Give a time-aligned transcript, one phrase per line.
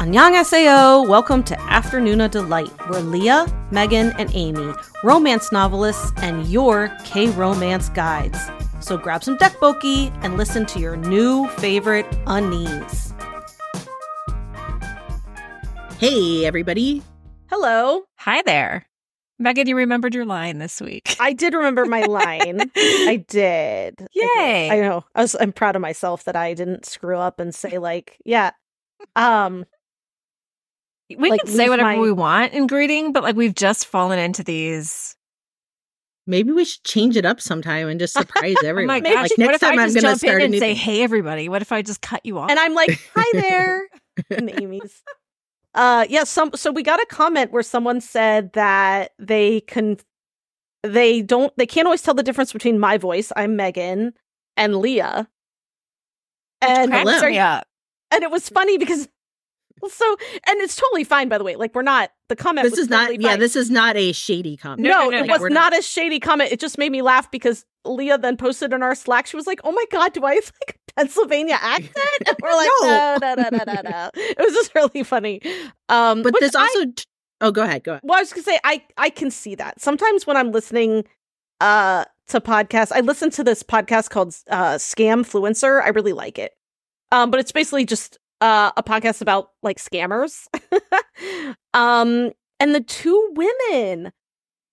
[0.00, 1.06] Annyeonghaseyo!
[1.06, 4.72] Welcome to Afternoona Delight, where Leah, Megan, and Amy,
[5.04, 8.38] romance novelists, and your K-romance guides.
[8.80, 13.12] So grab some tteokbokki and listen to your new favorite unnies.
[15.98, 17.02] Hey, everybody.
[17.50, 18.04] Hello.
[18.20, 18.86] Hi there.
[19.38, 21.14] Megan, you remembered your line this week.
[21.20, 22.58] I did remember my line.
[22.62, 23.08] I did.
[23.10, 24.08] I did.
[24.14, 24.70] Yay.
[24.70, 25.04] I know.
[25.14, 28.52] I was I'm proud of myself that I didn't screw up and say like, yeah.
[29.14, 29.66] Um
[31.18, 34.18] we like, can say whatever my- we want in greeting, but like we've just fallen
[34.18, 35.16] into these.
[36.26, 38.86] Maybe we should change it up sometime and just surprise Oh everyone.
[38.88, 39.30] my Maybe- gosh!
[39.30, 40.58] like what next if I time I'm just going to jump start in and new
[40.60, 40.76] say, thing.
[40.76, 41.48] "Hey, everybody"?
[41.48, 42.50] What if I just cut you off?
[42.50, 43.88] and I'm like, "Hi there."
[44.30, 45.02] and Amy's.
[45.74, 49.96] Uh yeah, some so we got a comment where someone said that they can
[50.82, 54.12] they don't they can't always tell the difference between my voice, I'm Megan,
[54.56, 55.28] and Leah.
[56.62, 57.66] And Cracks me up.
[58.10, 59.08] and it was funny because
[59.88, 60.16] so
[60.46, 61.56] and it's totally fine by the way.
[61.56, 64.12] Like we're not the comment This was is not, totally yeah, this is not a
[64.12, 64.80] shady comment.
[64.82, 66.52] no, No, no, it was we're not a shady comment.
[66.52, 69.26] It just made me laugh because Leah then posted in our Slack.
[69.26, 72.54] She was like, "Oh my god, do I have like a Pennsylvania accent?" And we're
[72.54, 73.34] like, "No, No.
[73.34, 75.40] no, no, no, no, no." It was just really funny.
[75.88, 76.84] Um, But which this also.
[76.86, 77.04] t-
[77.40, 77.82] oh, go ahead.
[77.84, 78.02] Go ahead.
[78.04, 81.04] well, I was gonna say I I can see that sometimes when I'm listening
[81.60, 82.92] uh to podcasts.
[82.94, 85.82] I listen to this podcast called uh Scamfluencer.
[85.82, 86.52] I really like it.
[87.12, 90.46] Um, but it's basically just uh a podcast about like scammers.
[91.74, 94.12] um, and the two women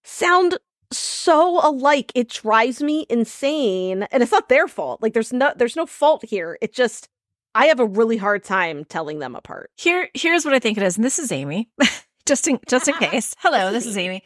[0.03, 0.57] sound
[0.91, 2.11] so alike.
[2.15, 5.01] It drives me insane, and it's not their fault.
[5.01, 6.57] Like there's no there's no fault here.
[6.61, 7.09] It just
[7.55, 9.71] I have a really hard time telling them apart.
[9.75, 11.69] Here, here's what I think it is, and this is Amy.
[12.25, 13.35] just in just in case.
[13.39, 14.23] Hello, This this is is Amy.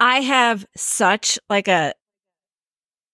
[0.00, 1.94] I have such like a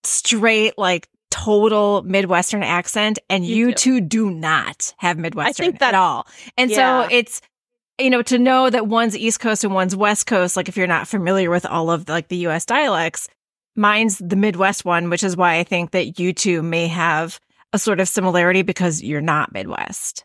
[0.04, 5.94] straight, like total Midwestern accent, and You you, two do not have Midwestern that's- at
[5.94, 6.26] all.
[6.56, 7.04] And yeah.
[7.04, 7.40] so it's
[7.98, 10.56] you know to know that one's East Coast and one's West Coast.
[10.56, 12.64] Like if you're not familiar with all of like the U.S.
[12.64, 13.28] dialects,
[13.76, 17.38] mine's the Midwest one, which is why I think that you two may have
[17.72, 20.24] a sort of similarity because you're not Midwest.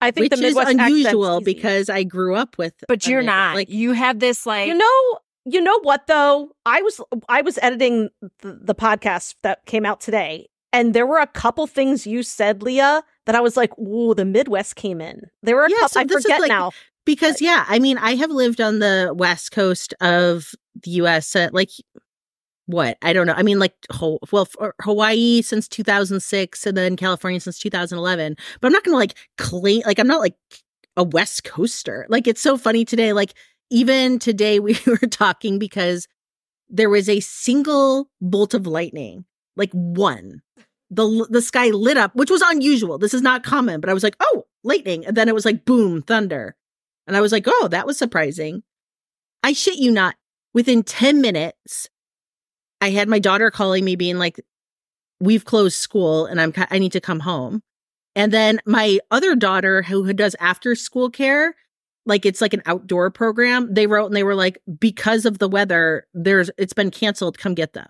[0.00, 2.74] I think Which the is Midwest accent's unusual because I grew up with.
[2.88, 3.54] But you're Mid- not.
[3.54, 7.58] Like, you have this like you know you know what though i was i was
[7.62, 8.08] editing
[8.40, 12.62] the, the podcast that came out today and there were a couple things you said
[12.62, 15.88] leah that i was like ooh the midwest came in there were a Yeah, couple
[15.88, 16.70] so i forget like- now
[17.06, 21.36] because, yeah, I mean, I have lived on the west coast of the U.S.
[21.36, 21.68] Uh, like,
[22.64, 22.96] what?
[23.02, 23.34] I don't know.
[23.36, 23.74] I mean, like,
[24.32, 28.36] well, for Hawaii since 2006 and then California since 2011.
[28.58, 30.34] But I'm not going to like claim, like, I'm not like
[30.96, 32.06] a West Coaster.
[32.08, 33.12] Like, it's so funny today.
[33.12, 33.34] Like,
[33.70, 36.08] even today we were talking because
[36.68, 39.24] there was a single bolt of lightning,
[39.56, 40.42] like one.
[40.90, 42.98] The, the sky lit up, which was unusual.
[42.98, 45.04] This is not common, but I was like, oh, lightning.
[45.04, 46.56] And then it was like, boom, thunder.
[47.06, 48.62] And I was like, oh, that was surprising.
[49.42, 50.16] I shit you not.
[50.52, 51.88] Within 10 minutes,
[52.80, 54.40] I had my daughter calling me, being like,
[55.20, 57.62] we've closed school and I'm, I need to come home.
[58.14, 61.56] And then my other daughter, who does after school care,
[62.06, 65.48] like it's like an outdoor program, they wrote and they were like, because of the
[65.48, 67.38] weather, there's, it's been canceled.
[67.38, 67.88] Come get them.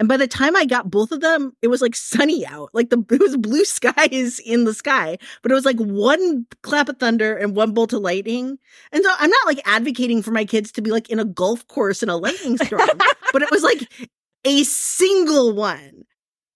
[0.00, 2.70] And by the time I got both of them, it was like sunny out.
[2.72, 6.88] Like the, it was blue skies in the sky, but it was like one clap
[6.88, 8.58] of thunder and one bolt of lightning.
[8.92, 11.66] And so I'm not like advocating for my kids to be like in a golf
[11.68, 12.88] course in a lightning storm,
[13.32, 14.10] but it was like
[14.46, 16.04] a single one.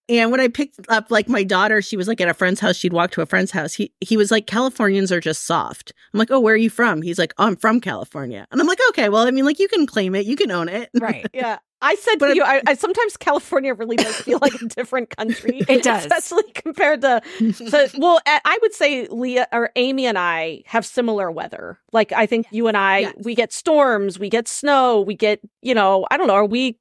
[0.07, 2.75] And when I picked up like my daughter, she was like at a friend's house.
[2.75, 3.73] She'd walk to a friend's house.
[3.73, 5.93] He he was like, Californians are just soft.
[6.13, 7.01] I'm like, oh, where are you from?
[7.01, 8.47] He's like, oh, I'm from California.
[8.51, 10.69] And I'm like, okay, well, I mean, like you can claim it, you can own
[10.69, 10.89] it.
[10.99, 11.25] right.
[11.33, 14.65] yeah i said But to you I, I sometimes california really does feel like a
[14.79, 16.05] different country It does.
[16.05, 17.21] especially compared to
[17.53, 21.77] So, well, I would say Leah or Amy and I have similar weather.
[21.91, 23.13] Like, I think you and I, Yes.
[23.23, 26.77] we get storms, we get snow, we get, you know, I don't know, are we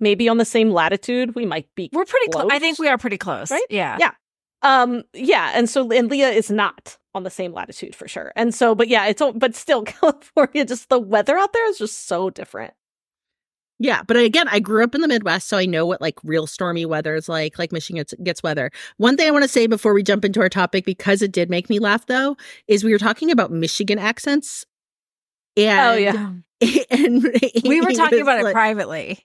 [0.00, 1.34] maybe on the same latitude?
[1.34, 1.90] We might be.
[1.92, 2.48] We're pretty close.
[2.50, 3.50] I think we are pretty close.
[3.50, 3.66] Right?
[3.70, 3.96] Yeah.
[4.00, 4.12] Yeah.
[4.62, 5.52] Um, yeah.
[5.54, 8.32] And so, and Leah is not on the same latitude for sure.
[8.36, 11.78] And so, but yeah, it's, all- but still, California, just the weather out there is
[11.78, 12.74] just so different.
[13.82, 16.46] Yeah, but again, I grew up in the Midwest, so I know what like real
[16.46, 17.58] stormy weather is like.
[17.58, 18.70] Like Michigan gets, gets weather.
[18.98, 21.48] One thing I want to say before we jump into our topic, because it did
[21.48, 22.36] make me laugh, though,
[22.68, 24.66] is we were talking about Michigan accents.
[25.56, 26.32] And, Oh, yeah.
[26.90, 27.22] and
[27.64, 29.24] We were talking was about it privately i-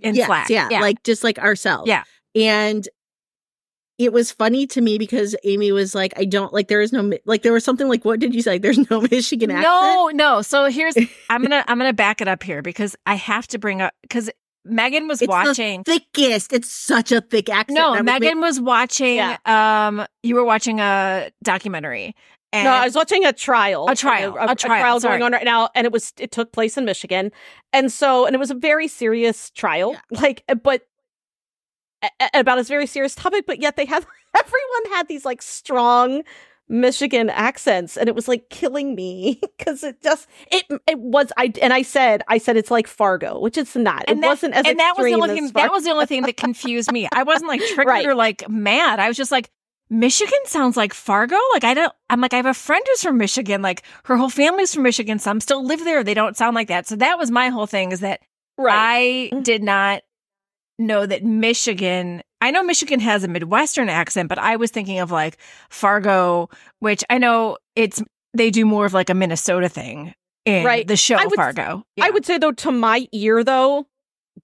[0.00, 0.50] in yes, Slack.
[0.50, 1.88] Yeah, like just like ourselves.
[1.88, 2.04] Yeah.
[2.34, 2.88] And
[3.98, 7.12] it was funny to me because Amy was like, I don't like there is no
[7.24, 8.58] like there was something like what did you say?
[8.58, 9.64] There's no Michigan accent.
[9.64, 10.42] no, no.
[10.42, 10.96] So here's
[11.28, 14.30] I'm gonna I'm gonna back it up here because I have to bring up because
[14.64, 15.84] Megan was It's the watching.
[15.84, 16.52] thickest.
[16.52, 17.74] It's such a thick accent.
[17.76, 19.16] No, Megan was watching.
[19.16, 19.36] Yeah.
[19.44, 22.14] Um, you were watching a documentary,
[22.54, 23.88] And no, I was watching a trial.
[23.88, 26.76] A trial, a, a trial, going on right now, and it was it took place
[26.76, 27.32] in Michigan,
[27.72, 30.82] and so and it was a very serious trial, like eh, but
[32.02, 34.04] a- a- about a very serious topic, but yet they had
[34.34, 36.22] everyone had these like strong
[36.68, 41.52] Michigan accents, and it was like killing me because it just it it was I
[41.62, 44.04] and I said I said it's like Fargo, which it's not.
[44.08, 45.48] And it that- wasn't as and that was the only thing.
[45.54, 47.08] That was the only thing that confused me.
[47.14, 48.06] I wasn't like triggered Right.
[48.06, 49.00] or like mad.
[49.00, 49.50] I was just like,
[49.92, 51.36] Michigan sounds like Fargo.
[51.52, 51.92] Like I don't.
[52.08, 53.60] I'm like I have a friend who's from Michigan.
[53.60, 55.18] Like her whole family's from Michigan.
[55.18, 56.02] Some still live there.
[56.02, 56.86] They don't sound like that.
[56.86, 57.92] So that was my whole thing.
[57.92, 58.20] Is that
[58.56, 58.74] right.
[58.74, 59.42] I mm-hmm.
[59.42, 60.02] did not
[60.78, 62.22] know that Michigan.
[62.40, 65.36] I know Michigan has a Midwestern accent, but I was thinking of like
[65.68, 66.48] Fargo,
[66.78, 68.02] which I know it's
[68.32, 70.14] they do more of like a Minnesota thing
[70.46, 70.88] in Right.
[70.88, 71.84] the show I would- Fargo.
[72.00, 73.86] I would say though, to my ear though,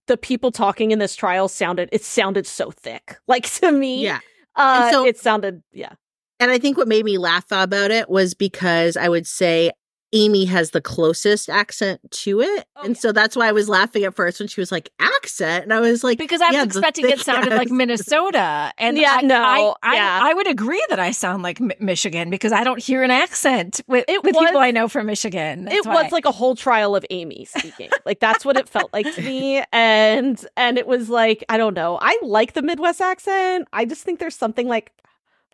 [0.09, 3.17] the people talking in this trial sounded it sounded so thick.
[3.27, 4.21] Like to me, Yeah.
[4.59, 5.93] Uh, so- it sounded yeah.
[6.41, 9.73] And I think what made me laugh about it was because I would say
[10.15, 12.67] Amy has the closest accent to it.
[12.77, 13.01] Oh, and yeah.
[13.01, 15.65] so that's why I was laughing at first when she was like, accent.
[15.65, 17.71] And I was like, because I was yeah, expecting it sounded like
[18.13, 20.21] Minnesota, and Yeah, I, no, I, I, yeah.
[20.23, 23.81] I would agree that I sound like Mi- Michigan because I don't hear an accent
[23.87, 25.65] with, It with was- people I know from Michigan.
[25.67, 27.91] That's it was like a whole trial of Amy speaking.
[28.07, 29.63] like that's what it felt like to me.
[29.73, 31.99] And and it was like, I don't know.
[32.01, 33.69] I like the Midwest accent.
[33.73, 34.91] I just think there's something like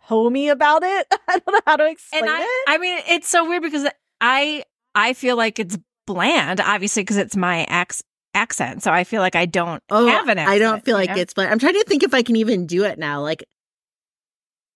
[0.01, 1.07] homey about it.
[1.27, 2.47] I don't know how to explain and I, it.
[2.67, 3.87] I mean, it's so weird because
[4.21, 4.63] I,
[4.93, 5.77] I feel like it's
[6.07, 8.03] bland, obviously because it's my ac-
[8.33, 8.83] accent.
[8.83, 10.55] So I feel like I don't oh, have an accent.
[10.55, 11.17] I don't feel like know?
[11.17, 13.21] it's, but I'm trying to think if I can even do it now.
[13.21, 13.43] Like,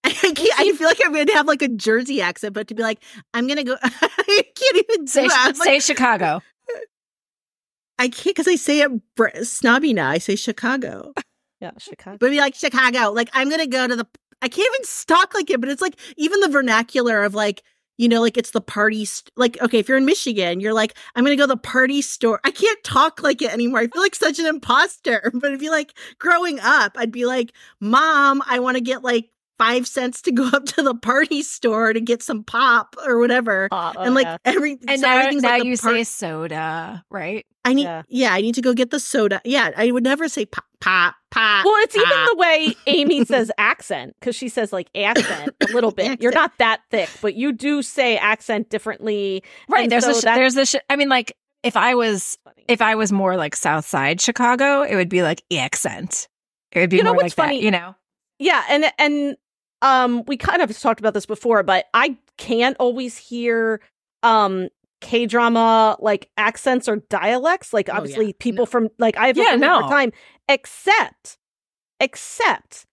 [0.03, 0.11] I
[0.57, 3.03] I feel like I'm going to have like a Jersey accent, but to be like,
[3.33, 5.27] I'm going to go, I can't even say.
[5.53, 6.41] Say Chicago.
[7.99, 10.09] I can't because I say it br- snobby now.
[10.09, 11.13] I say Chicago.
[11.59, 12.17] yeah, Chicago.
[12.17, 13.11] But be like Chicago.
[13.11, 14.07] Like I'm gonna go to the.
[14.41, 17.61] I can't even talk like it, but it's like even the vernacular of like
[17.99, 19.05] you know like it's the party.
[19.05, 22.01] St- like okay, if you're in Michigan, you're like I'm gonna go to the party
[22.01, 22.39] store.
[22.43, 23.81] I can't talk like it anymore.
[23.81, 25.31] I feel like such an imposter.
[25.39, 29.29] But if you like growing up, I'd be like, Mom, I want to get like
[29.59, 33.67] five cents to go up to the party store to get some pop or whatever.
[33.71, 34.37] Uh, oh, and like yeah.
[34.45, 37.45] every And so now, now like you par- say soda, right?
[37.65, 38.03] I need Yeah.
[38.07, 38.33] yeah.
[38.33, 39.41] I need to go get the soda.
[39.45, 41.65] Yeah, I would never say pop pop pop.
[41.65, 45.91] Well, it's even the way Amy says accent because she says like accent a little
[45.91, 46.21] bit.
[46.21, 49.43] You're not that thick, but you do say accent differently.
[49.69, 49.83] Right.
[49.83, 52.37] And there's so a sh- that- there's a sh- I mean, like if I was
[52.69, 56.29] if I was more like South Side Chicago, it would be like accent.
[56.71, 57.57] It would be You know more like funny?
[57.57, 57.95] that, you know.
[58.39, 59.35] Yeah, and and
[59.81, 63.81] um we kind of talked about this before, but I can't always hear
[64.23, 64.69] um
[65.01, 67.71] K drama like accents or dialects.
[67.73, 67.97] Like Oh, yeah.
[67.99, 68.65] obviously people No.
[68.67, 69.81] from like I have a Yeah, hard no.
[69.89, 70.11] time.
[70.49, 71.37] Except
[71.99, 72.85] except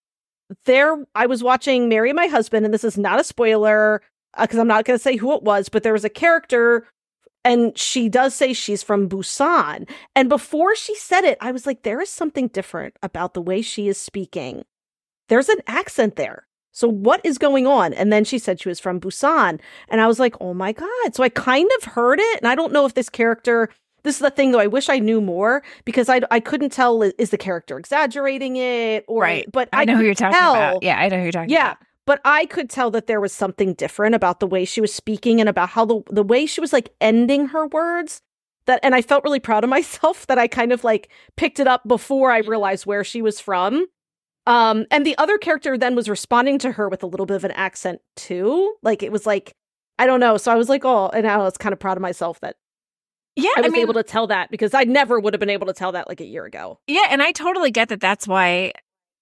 [0.65, 4.03] there I was watching Marry My Husband, and this is not a spoiler
[4.41, 6.87] because I'm not gonna say who it was, but there was a character
[7.45, 9.89] and she does say she's from Busan.
[10.17, 13.63] And before she said it, I was like, there is something different about the way
[13.63, 14.65] she is speaking.
[15.29, 16.47] There's an accent there.
[16.77, 17.95] So what is going on?
[17.95, 19.59] And then she said she was from Busan.
[19.89, 21.15] And I was like, oh my God.
[21.15, 22.39] So I kind of heard it.
[22.43, 23.71] And I don't know if this character,
[24.03, 27.01] this is the thing though, I wish I knew more because I, I couldn't tell
[27.03, 29.51] is the character exaggerating it or, Right.
[29.51, 30.83] but I know who you're talking tell- about.
[30.83, 31.69] Yeah, I know who you're talking Yeah.
[31.73, 31.79] about.
[32.05, 35.41] But I could tell that there was something different about the way she was speaking
[35.41, 38.21] and about how the the way she was like ending her words.
[38.67, 41.67] That and I felt really proud of myself that I kind of like picked it
[41.67, 43.87] up before I realized where she was from.
[44.47, 47.45] Um, and the other character then was responding to her with a little bit of
[47.45, 48.75] an accent too.
[48.83, 49.55] Like it was like,
[49.99, 50.37] I don't know.
[50.37, 52.57] So I was like, oh, and I was kind of proud of myself that
[53.35, 55.51] Yeah, I I, was mean, able to tell that because I never would have been
[55.51, 56.79] able to tell that like a year ago.
[56.87, 58.01] yeah, and I totally get that.
[58.01, 58.73] That's why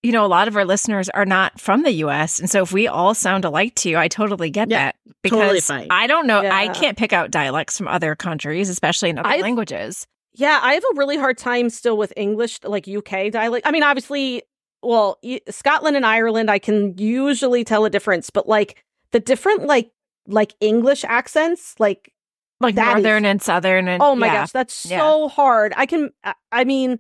[0.03, 2.39] you know a lot of our listeners are not from the U.S.
[2.39, 5.39] And so if we all sound alike to you, I totally get Yeah, that because
[5.39, 5.87] totally fine.
[5.91, 6.41] I don't know.
[6.41, 10.07] I can't pick out dialects from other countries, especially in other I've- languages.
[10.37, 13.67] Yeah, I have a really hard time still with English, like UK dialect.
[13.67, 14.43] I mean, obviously,
[14.85, 15.19] well,
[15.51, 19.91] Scotland and Ireland, I can usually tell a difference, but like the different, like,
[20.27, 22.13] like English accents, like,
[22.61, 24.35] Like That is- northern and southern and oh my yeah.
[24.43, 25.01] gosh, that's Yeah.
[25.01, 25.73] so hard.
[25.77, 26.99] I can, I- I mean,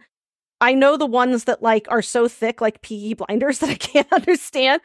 [0.60, 4.12] I know the ones that like are so thick, like Peaky Blinders, that I can't
[4.12, 4.82] understand,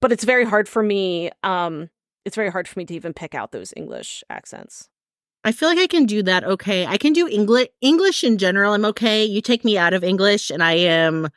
[0.00, 1.30] but it's very hard for me.
[1.42, 1.90] Um,
[2.24, 4.88] it's very hard for me to even pick out those English accents.
[5.42, 6.84] I feel like I can do that okay.
[6.86, 8.72] I can do English English in general.
[8.74, 9.24] I'm okay.
[9.24, 11.28] You take me out of English and I am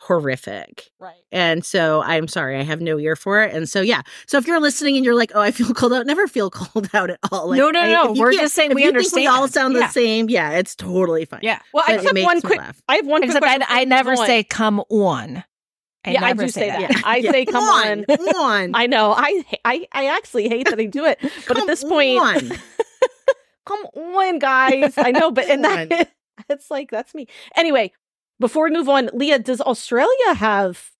[0.00, 0.90] horrific.
[1.00, 1.14] Right.
[1.32, 3.54] And so I'm sorry, I have no ear for it.
[3.54, 4.02] And so yeah.
[4.26, 6.88] So if you're listening and you're like, "Oh, I feel cold out," never feel cold
[6.94, 7.48] out at all.
[7.50, 8.12] Like, No, no, I- no.
[8.12, 9.22] We're just saying we understand.
[9.22, 9.52] we all understand.
[9.64, 9.88] sound the Yeah.
[9.88, 10.30] same.
[10.30, 11.40] Yeah, it's totally fine.
[11.42, 11.60] Yeah.
[11.74, 12.58] Well, I But just have one quick.
[12.58, 12.82] laugh.
[12.88, 13.20] I have one.
[13.22, 14.26] quick Except I, I never we on.
[14.26, 15.44] say come on.
[16.04, 16.80] I yeah, I never do say say that.
[16.80, 16.90] that.
[16.96, 17.02] Yeah.
[17.04, 17.30] I Yeah.
[17.32, 18.04] say, come on.
[18.04, 18.70] Come on.
[18.74, 19.12] I know.
[19.16, 22.52] I I I actually hate that I do it, but Come at this point, on.
[23.66, 24.94] come on, guys.
[24.96, 26.08] I know, but and Come that
[26.48, 27.26] it's like that's me.
[27.56, 27.92] Anyway,
[28.40, 30.90] before we move on, Leah, does Australia have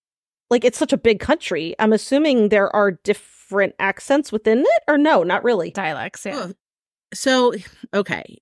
[0.51, 1.75] like it's such a big country?
[1.79, 5.71] I'm assuming there are different accents within it, or no, not really.
[5.71, 6.49] Dialects, yeah.
[6.49, 6.53] Oh,
[7.15, 7.55] So,
[7.95, 8.39] okay.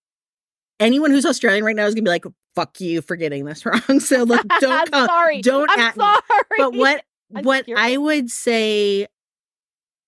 [0.78, 2.24] Anyone who's Australian right now is gonna be like,
[2.54, 5.06] "Fuck you for getting this wrong." So, like, don't I'm come.
[5.06, 5.42] sorry.
[5.42, 6.02] don't I'm at me.
[6.04, 6.42] sorry.
[6.58, 7.84] But what I'm what curious.
[7.84, 9.06] I would say,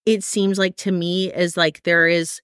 [0.06, 2.40] it seems like to me is like there is.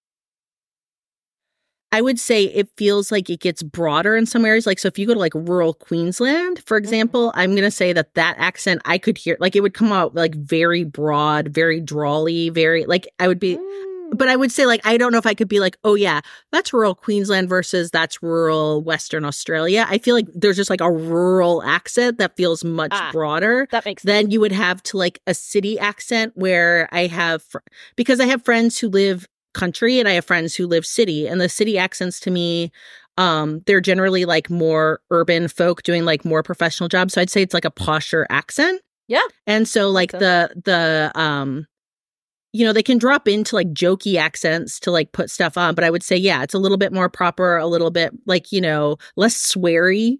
[1.94, 4.66] I would say it feels like it gets broader in some areas.
[4.66, 6.84] Like, so if you go to like rural Queensland, for Mm-hmm.
[6.84, 9.92] example, I'm going to say that that accent I could hear, like, it would come
[9.92, 14.18] out like very broad, very drawly, very, like, I would be, Mm.
[14.18, 16.20] but I would say like I don't know if I could be like, oh yeah,
[16.52, 19.86] that's rural Queensland versus that's rural Western Australia.
[19.88, 23.10] I feel like there's just like a rural accent that feels much Ah.
[23.12, 27.42] broader that makes then you would have to like a city accent where I have
[27.42, 31.26] fr- because I have friends who live country and I have friends who live city
[31.26, 32.70] and the city accents to me
[33.16, 37.42] um they're generally like more urban folk doing like more professional jobs so I'd say
[37.42, 38.80] it's like a posher accent.
[39.06, 39.22] Yeah.
[39.46, 41.66] And so like the the um
[42.54, 45.82] you know, they can drop into like jokey accents to like put stuff on, but
[45.82, 48.60] I would say, yeah, it's a little bit more proper, a little bit like, you
[48.60, 50.18] know, less sweary.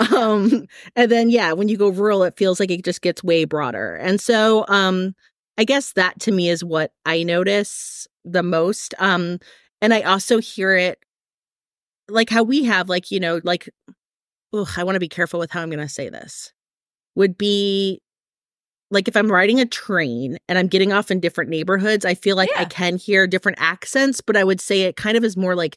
[0.14, 0.66] um,
[0.96, 3.96] and then, yeah, when you go rural, it feels like it just gets way broader.
[3.96, 5.14] And so, um,
[5.60, 8.94] I guess that to me is what I notice the most.
[8.98, 9.38] Um,
[9.82, 11.04] and I also hear it
[12.08, 13.68] like how we have, like, you know, like,
[14.54, 16.54] ugh, I want to be careful with how I'm going to say this,
[17.14, 18.00] would be
[18.90, 22.36] like if I'm riding a train and I'm getting off in different neighborhoods, I feel
[22.36, 25.54] like I can hear different accents, but I would say it kind of is more
[25.54, 25.76] like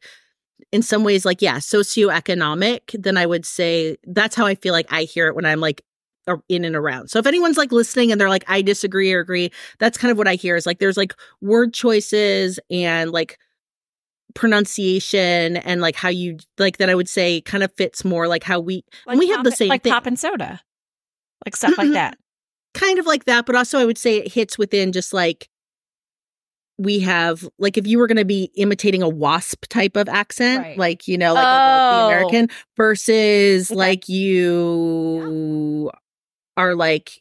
[0.71, 4.91] in some ways like yeah, socioeconomic then I would say that's how I feel like
[4.93, 5.83] I hear it when I'm like
[6.49, 7.09] in and around.
[7.09, 10.17] So if anyone's like listening and they're like I disagree or agree, that's kind of
[10.17, 13.37] what I hear is like there's like word choices and like
[14.35, 18.43] pronunciation and like how you like that I would say kind of fits more like
[18.43, 19.93] how we Like we have the same like thing.
[19.93, 20.59] pop and soda,
[21.45, 21.93] like stuff like Mhm.
[21.93, 22.17] that.
[22.73, 25.47] kind of like that, but also I would say it hits within just like
[26.79, 30.63] we have like if you were going to be imitating a wasp type of accent,
[30.63, 30.77] Right.
[30.77, 31.67] like you know, like a Oh.
[31.67, 33.77] wealthy American versus Okay.
[33.77, 35.91] like you
[36.57, 37.19] are like.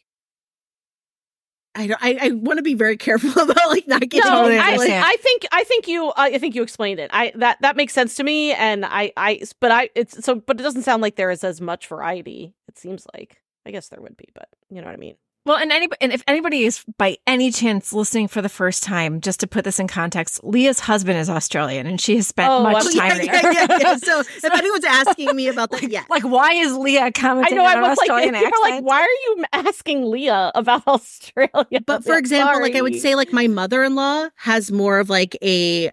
[1.75, 4.75] I don't, I, I want to be very careful about like not getting no, I.
[4.75, 7.11] I think I think you I think you explained it.
[7.15, 10.61] I that that makes sense to me, and I I but I it's so but
[10.61, 12.53] it doesn't sound like there is as much variety.
[12.69, 15.17] It seems like I guess there would be, but you know what I mean.
[15.45, 19.21] Well, and any and if anybody is by any chance listening for the first time,
[19.21, 22.63] just to put this in context, Leah's husband is Australian, and she has spent Oh,
[22.63, 23.53] much I'm- yeah, time yeah, there.
[23.53, 23.97] yeah, yeah.
[24.03, 27.77] So if anyone's asking me about that, yeah, Like, why is Leah I know on
[27.77, 31.81] I was like, Australian people are like, why are you asking Leah about Australia?
[31.85, 35.37] But for Yeah, example, like I would say, like my mother-in-law has more of like
[35.43, 35.91] a,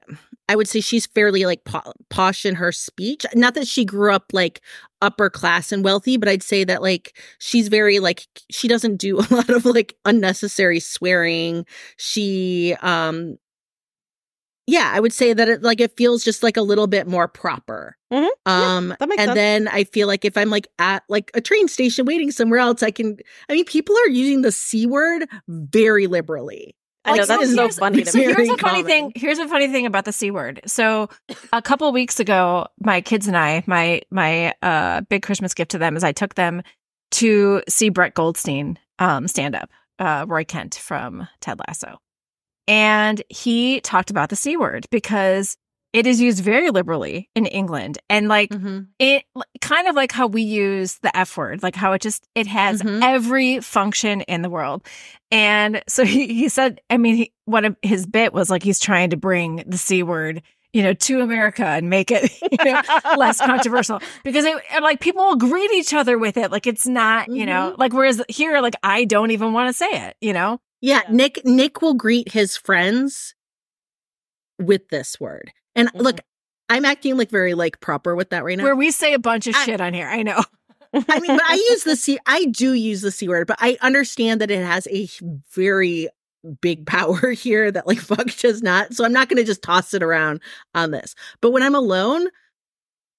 [0.49, 3.25] I would say she's fairly like po- posh in her speech.
[3.35, 4.61] Not that she grew up like
[5.01, 9.19] upper class and wealthy, but I'd say that like she's very like she doesn't do
[9.21, 11.65] a lot of like unnecessary swearing.
[11.97, 13.37] She, um,
[14.67, 17.27] yeah, I would say that it like it feels just like a little bit more
[17.27, 17.97] proper.
[18.13, 18.27] Mhm.
[18.45, 19.35] Yeah, Um, that makes and sense.
[19.35, 22.83] then I feel like if I'm like at like a train station waiting somewhere else,
[22.83, 23.17] I can.
[23.49, 26.75] I mean, people are using the c word very liberally.
[27.05, 28.23] I know that's so so funny to me.
[28.23, 28.85] Here's a funny common.
[28.85, 29.11] thing.
[29.15, 30.61] Here's a funny thing about the c word.
[30.65, 31.09] So,
[31.53, 35.77] a couple weeks ago, my kids and I, my my uh, big Christmas gift to
[35.77, 36.61] them is I took them
[37.11, 41.99] to see Brett Goldstein um, stand up, uh, Roy Kent from Ted Lasso,
[42.67, 45.57] and he talked about the c word because
[45.91, 48.81] it is used very liberally in England, and like Mm-hmm.
[48.99, 49.23] it
[49.61, 52.81] kind of like how we use the F word, like how it just it has
[52.81, 53.01] Mhm.
[53.03, 54.85] every function in the world.
[55.31, 58.79] And so he, he said, I mean, he, one of his bit was like he's
[58.79, 60.41] trying to bring the C word,
[60.73, 62.81] you know, to America and make it you know,
[63.17, 66.51] less controversial because it, like people will greet each other with it.
[66.51, 69.89] Like it's not, you know, like whereas here, like I don't even want to say
[70.07, 70.59] it, you know?
[70.81, 71.15] Yeah, Yeah.
[71.15, 73.33] Nick Nick will greet his friends
[74.59, 75.51] with this word.
[75.75, 76.01] And Mhm.
[76.01, 76.19] look,
[76.69, 78.63] I'm acting like very like proper with that right now.
[78.63, 80.07] Where we say a bunch of I- shit on here.
[80.07, 80.43] I know.
[80.93, 83.77] I mean, but I use the C I do use the C word, but I
[83.81, 85.07] understand that it has a
[85.53, 86.09] very
[86.61, 88.93] big power here that like fuck does not.
[88.93, 90.41] So I'm not gonna just toss it around
[90.73, 91.13] on this.
[91.41, 92.27] But when I'm alone,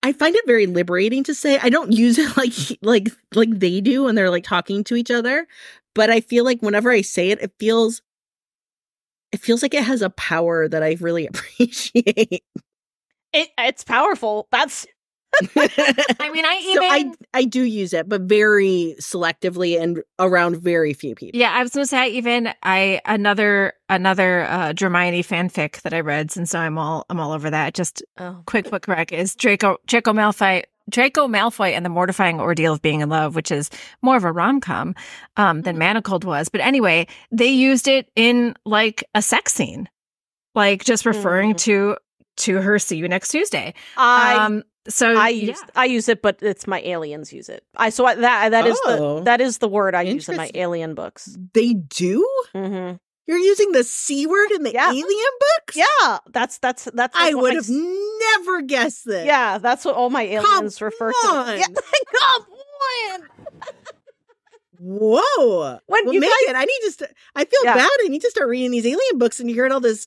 [0.03, 2.53] I find it very liberating to say I don't use it like
[2.83, 5.47] like like they do when they're like talking to each other.
[5.95, 8.01] But I feel like whenever I say it, it feels
[9.33, 12.43] it feels like it has a power that I really appreciate.
[13.33, 14.49] It it's powerful.
[14.51, 14.87] That's
[15.57, 20.57] I mean, I so even I I do use it, but very selectively and around
[20.57, 21.39] very few people.
[21.39, 26.33] Yeah, I was gonna say even I another another uh Hermione fanfic that I read,
[26.33, 27.75] since I'm all I'm all over that.
[27.75, 28.43] Just Oh.
[28.47, 33.01] quick book rec is Draco Draco Malfoy Draco Malfoy and the mortifying ordeal of being
[33.01, 33.71] in love, which is
[34.03, 34.95] more of a rom com
[35.37, 36.49] um, than Manacled was.
[36.49, 39.89] But anyway, they used it in like a sex scene,
[40.55, 41.59] like just referring Mhm.
[41.59, 41.97] to
[42.39, 42.79] to her.
[42.79, 43.75] See you next Tuesday.
[43.97, 45.47] I um, so I yeah.
[45.51, 47.65] use I use it, but it's my aliens use it.
[47.77, 49.19] I so I, that that is Oh.
[49.19, 51.37] the that is the word I use in my alien books.
[51.55, 52.27] They do?
[52.55, 52.93] hmm
[53.27, 54.89] You're using the C word in the Yeah.
[54.91, 55.05] alien
[55.41, 55.77] books?
[55.77, 57.15] Yeah, that's that's that's.
[57.17, 57.71] I would my have s-
[58.37, 59.27] never guess this.
[59.27, 61.17] Yeah, that's what all my aliens refer to.
[61.29, 61.59] on.
[61.59, 61.67] Yeah,
[62.15, 62.47] come
[63.13, 63.21] on.
[64.79, 65.79] Whoa.
[65.87, 67.75] When well, you Megan, guys- I need to st- I feel Yeah.
[67.75, 67.89] bad.
[68.05, 70.07] I need to start reading these alien books and you hearing all this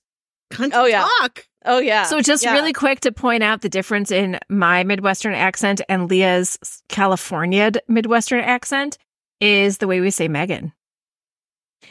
[0.50, 1.08] country Oh, yeah.
[1.20, 1.46] talk.
[1.66, 2.04] Oh yeah.
[2.06, 2.54] So just yeah.
[2.54, 6.58] really quick to point out the difference in my Midwestern accent and Leah's
[6.90, 8.98] California Midwestern accent
[9.40, 10.74] is the way we say Megan.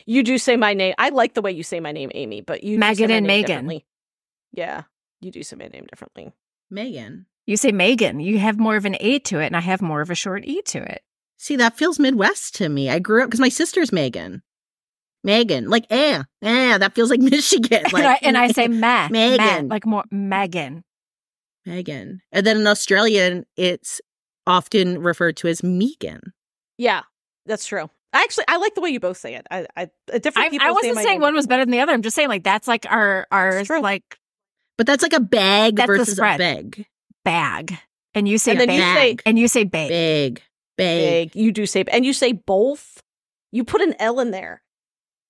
[0.06, 0.94] you do say my name.
[0.98, 3.16] I like the way you say my name, Amy, but you do say Megan my
[3.16, 3.80] and name Megan.
[4.52, 4.82] Yeah,
[5.22, 6.32] you do say my name differently.
[6.70, 7.26] Megan.
[7.46, 8.20] You say Megan.
[8.20, 10.44] You have more of an A to it, and I have more of a short
[10.44, 11.02] E to it.
[11.38, 12.88] See, that feels Midwest to me.
[12.88, 14.42] I grew up because my sister's Megan.
[15.24, 15.68] Megan.
[15.68, 17.82] Like, eh, eh, that feels like Michigan.
[17.92, 19.38] Like, and, I, and I say ma, Megan.
[19.38, 20.84] Megan, like more Megan.
[21.66, 22.20] Megan.
[22.32, 24.00] And then in Australian, it's
[24.46, 26.32] often referred to as Megan.
[26.78, 27.02] Yeah,
[27.46, 27.90] that's true.
[28.12, 29.46] Actually, I like the way you both say it.
[29.50, 30.66] I, I uh, different I, people.
[30.66, 31.92] I say wasn't my saying name one was better than the other.
[31.92, 34.18] I'm just saying like that's like our our like
[34.82, 36.38] But that's like a bag That's versus a spread.
[36.38, 36.86] bag.
[37.24, 37.78] bag,
[38.16, 39.88] and you say And then you bag, say and you say bag.
[39.90, 40.42] Big.
[40.76, 41.30] Bag.
[41.32, 41.40] big.
[41.40, 43.00] You do say, and you say both.
[43.52, 44.60] You put an L in there.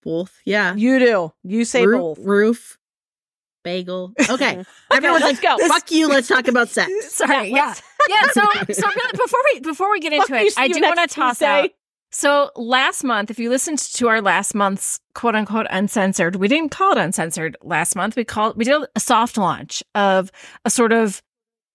[0.02, 0.40] Both.
[0.46, 0.74] Yeah.
[0.74, 1.32] You do.
[1.44, 2.18] You say Roo- both.
[2.20, 2.78] Roof.
[3.62, 4.14] Bagel.
[4.30, 4.64] Okay.
[4.90, 5.68] Everyone's let's like, go.
[5.68, 6.08] fuck you.
[6.08, 6.90] Let's talk about sex.
[7.14, 8.22] Sorry, yeah, let's- yeah.
[8.32, 8.40] So,
[8.72, 11.14] so really, before we before we get into Fuck it, you, I do want to
[11.14, 11.68] toss out.
[12.14, 16.70] So last month, if you listened to our last month's quote unquote uncensored, we didn't
[16.70, 18.16] call it uncensored last month.
[18.16, 20.30] We called we did a soft launch of
[20.66, 21.22] a sort of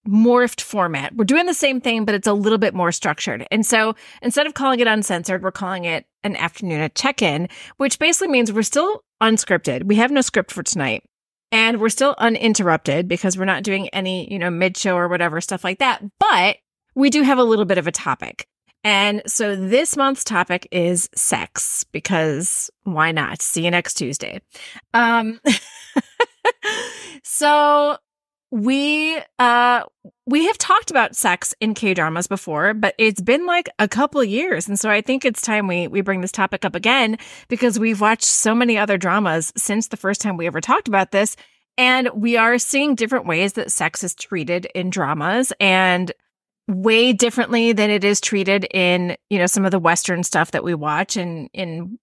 [0.08, 1.16] morphed format.
[1.16, 3.46] We're doing the same thing, but it's a little bit more structured.
[3.52, 8.30] And so instead of calling it uncensored, we're calling it an Afternoona check-in, which basically
[8.30, 9.84] means we're still unscripted.
[9.84, 11.04] We have no script for tonight.
[11.52, 15.64] And we're still uninterrupted because we're not doing any, you know, mid-show or whatever stuff
[15.64, 16.04] like that.
[16.20, 16.58] But
[16.94, 18.48] we do have a little bit of a topic.
[18.88, 23.42] And so this month's topic is sex because why not?
[23.42, 24.40] See you next Tuesday.
[24.94, 25.42] Um
[27.24, 27.98] so
[28.50, 29.84] we uh
[30.26, 34.70] we have talked about sex in K-dramas before, but it's been like a couple years.
[34.70, 37.18] And so I think it's time we we bring this topic up again
[37.50, 41.12] because we've watched so many other dramas since the first time we ever talked about
[41.12, 41.36] this.
[41.78, 46.14] And we are seeing different ways that sex is treated in dramas and
[46.68, 50.64] way differently than it is treated in, you know, some of the Western stuff that
[50.64, 51.98] we watch and in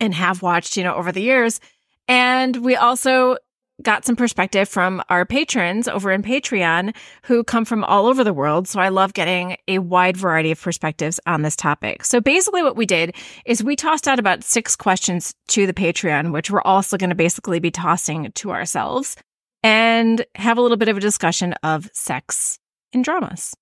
[0.00, 1.60] and have watched, you know, over the years.
[2.08, 3.36] And we also
[3.82, 6.94] got some perspective from our patrons over in Patreon
[7.24, 8.68] who come from all over the world.
[8.68, 12.04] So I love getting a wide variety of perspectives on this topic.
[12.04, 13.14] So basically, what we did
[13.46, 17.16] is we tossed out about six questions to the Patreon, which we're also going to
[17.16, 19.16] basically be tossing to ourselves
[19.62, 22.58] and have a little bit of a discussion of sex
[22.92, 23.54] in dramas.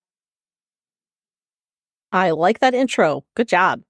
[2.12, 3.24] I like that intro.
[3.36, 3.82] Good job.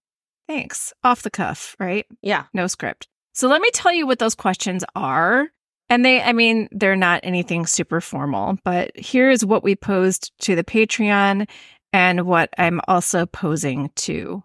[0.47, 0.93] Thanks.
[1.05, 2.07] Off the cuff, right?
[2.23, 2.45] Yeah.
[2.53, 3.09] No script.
[3.33, 5.49] So let me tell you what those questions are.
[5.89, 10.55] And they, I mean, they're not anything super formal, but here's what we posed to
[10.55, 11.49] the Patreon
[11.93, 14.45] and what I'm also posing to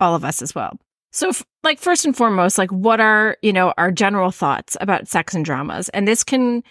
[0.00, 0.78] all of us as well.
[1.12, 5.08] So, f- like, first and foremost, like, what are, you know, our general thoughts about
[5.08, 5.88] sex and dramas?
[5.90, 6.62] And this can,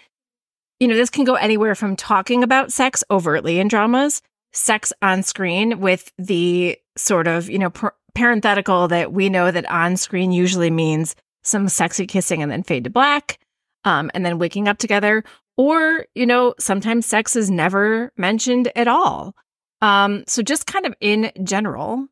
[0.80, 4.22] you know, this can go anywhere from talking about sex overtly in dramas,
[4.54, 9.70] sex on screen with the sort of, you know, par- parenthetical that we know that
[9.70, 13.40] on screen usually means some sexy kissing and then fade to black,
[13.86, 15.24] um, and then waking up together.
[15.56, 19.36] Or, you know, sometimes sex is never mentioned at all.
[19.82, 22.08] Um, so just kind of in general,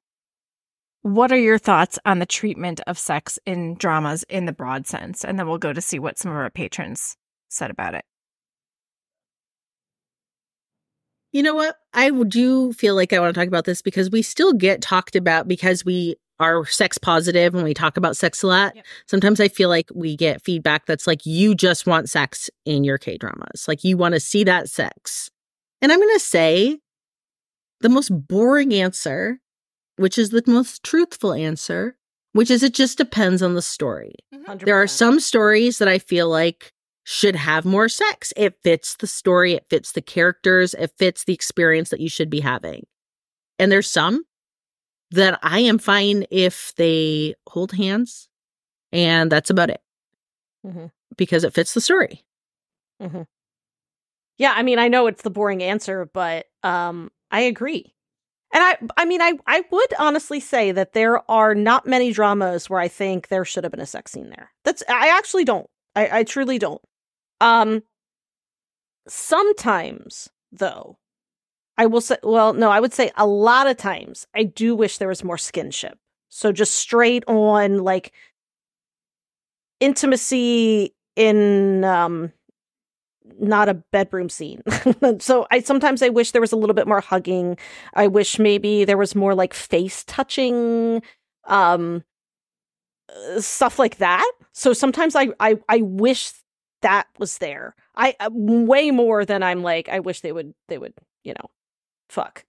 [1.01, 5.23] what are your thoughts on the treatment of sex in dramas in the broad sense?
[5.23, 7.15] And then we'll go to see what some of our patrons
[7.49, 8.06] said about it.
[11.36, 11.76] You know what?
[11.93, 15.17] I do feel like I want to talk about this because we still get talked
[15.17, 18.74] about because we are sex positive and we talk about sex a lot.
[18.74, 18.86] Yep.
[19.10, 22.98] Sometimes I feel like we get feedback that's like, you just want sex in your
[22.98, 23.67] K dramas.
[23.67, 25.30] Like, you want to see that sex.
[25.82, 26.80] And I'm going to say
[27.82, 29.41] the most boring answer,
[29.98, 31.98] which is the most truthful answer,
[32.32, 34.13] which is it just depends on the story.
[34.34, 34.63] Mm-hmm.
[34.63, 36.71] There are some stories that I feel like
[37.06, 38.34] should have more sex.
[38.36, 42.30] It fits the story, it fits the characters, it fits the experience that you should
[42.30, 42.86] be having.
[43.60, 44.26] And there's some
[45.12, 48.28] that I am fine if they hold hands
[48.91, 49.82] and that's about it
[50.65, 50.91] Mhm.
[51.15, 52.26] because it fits the story.
[53.00, 53.22] hmm
[54.38, 57.94] Yeah, I mean, I know it's the boring answer, but um, I agree.
[58.54, 62.70] And I, I mean, I, I would honestly say that there are not many dramas
[62.70, 64.52] where I think there should have been a sex scene there.
[64.63, 65.70] That's, I actually don't.
[65.96, 66.82] I, I truly don't.
[67.41, 67.84] Um,
[69.08, 70.98] sometimes though,
[71.78, 74.98] I will say, well, no, I would say a lot of times I do wish
[74.98, 75.93] there was more skinship.
[76.30, 78.13] So just straight on like
[79.80, 82.32] intimacy in um
[83.39, 84.62] not a bedroom scene.
[85.19, 87.58] so I sometimes I wish there was a little bit more hugging.
[87.93, 91.02] I wish maybe there was more like face touching
[91.48, 92.04] um
[93.10, 94.30] uh, stuff like that.
[94.54, 96.32] So sometimes I I I wish
[96.86, 97.76] that was there.
[97.95, 100.93] I uh, way more than I'm like I wish they would they would,
[101.24, 101.50] you know,
[102.10, 102.45] fuck.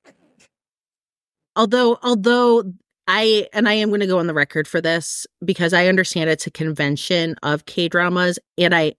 [1.57, 2.65] Although, although
[3.09, 6.29] I, and I am going to go on the record for this because I understand
[6.29, 8.93] it's a convention of K dramas and I,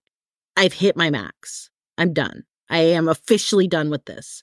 [0.55, 1.69] I've hit my max.
[1.99, 2.43] I'm done.
[2.69, 4.41] I am officially done with this.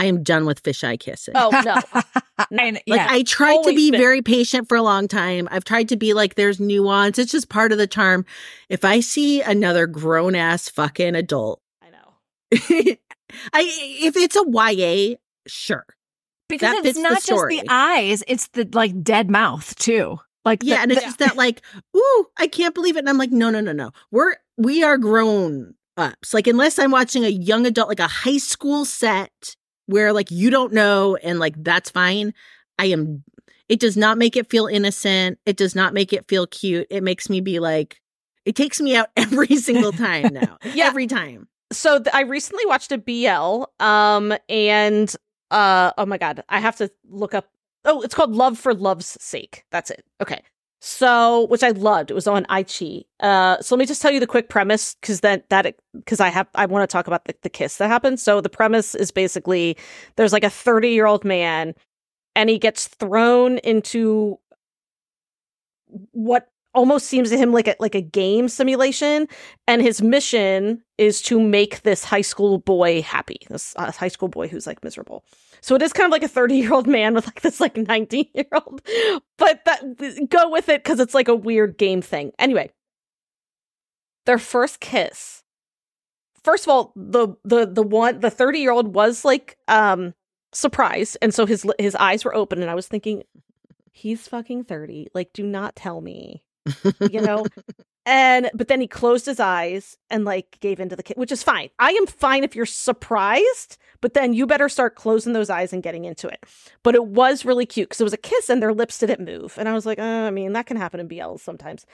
[0.00, 1.34] I am done with fisheye kissing.
[1.36, 2.02] Oh no.
[2.50, 3.06] And, Like yeah.
[3.10, 4.00] I tried to be been.
[4.00, 5.46] very patient for a long time.
[5.50, 7.18] I've tried to be like there's nuance.
[7.18, 8.24] It's just part of the charm.
[8.70, 12.14] If I see another grown ass fucking adult, I know.
[13.52, 13.62] I
[14.02, 15.84] if it's a YA, sure.
[16.48, 17.60] because that it's fits the not just story.
[17.60, 20.18] the eyes, it's the like dead mouth too.
[20.46, 21.60] Like Yeah, the- and it's the- just that like,
[21.94, 23.00] ooh, I can't believe it.
[23.00, 23.90] And I'm like, no, no, no, no.
[24.10, 26.32] We're we are grown ups.
[26.32, 29.56] Like unless I'm watching a young adult, like a high school set
[29.90, 32.32] where like you don't know and like that's fine.
[32.78, 33.22] I am
[33.68, 35.38] it does not make it feel innocent.
[35.46, 36.86] It does not make it feel cute.
[36.90, 38.00] It makes me be like
[38.44, 40.58] it takes me out every single time now.
[40.74, 40.86] Yeah.
[40.86, 41.48] Every time.
[41.72, 45.14] so th- I recently watched a BL, um, and
[45.50, 47.48] uh, oh my god, I have to look up.
[47.84, 49.64] Oh, it's called Love for Love's Sake.
[49.70, 50.04] That's it.
[50.20, 50.40] Okay.
[50.82, 52.10] So, which I loved.
[52.10, 53.04] It was on iQIYI.
[53.20, 56.28] Uh, so let me just tell you the quick premise, because that that because I
[56.28, 58.18] have I want to talk about the, the kiss that happened.
[58.18, 59.76] So the premise is basically
[60.16, 61.74] there's like a 30 year old man,
[62.34, 64.38] and he gets thrown into
[66.12, 69.26] what almost seems to him like a like a game simulation
[69.66, 74.28] and his mission is to make this high school boy happy this uh, high school
[74.28, 75.24] boy who's like miserable.
[75.60, 77.76] So it is kind of like a 30 year old man with like this like
[77.76, 78.82] 19 year old
[79.38, 82.32] but that go with it because it's like a weird game thing.
[82.38, 82.70] Anyway.
[84.26, 85.42] Their first kiss.
[86.44, 90.14] First of all the the the one the 30 year old was like um
[90.52, 93.22] surprised and so his his eyes were open and i was thinking
[93.92, 96.42] he's fucking 30 like do not tell me
[97.08, 97.46] you know?
[98.06, 101.42] And but then he closed his eyes and like gave into the kiss which is
[101.42, 101.68] fine.
[101.78, 105.82] I am fine if you're surprised but then you better start closing those eyes and
[105.82, 106.42] getting into it.
[106.82, 109.54] But it was really cute because it was a kiss and their lips didn't move.
[109.58, 111.84] And i was like uh, i mean that can happen in bls sometimes.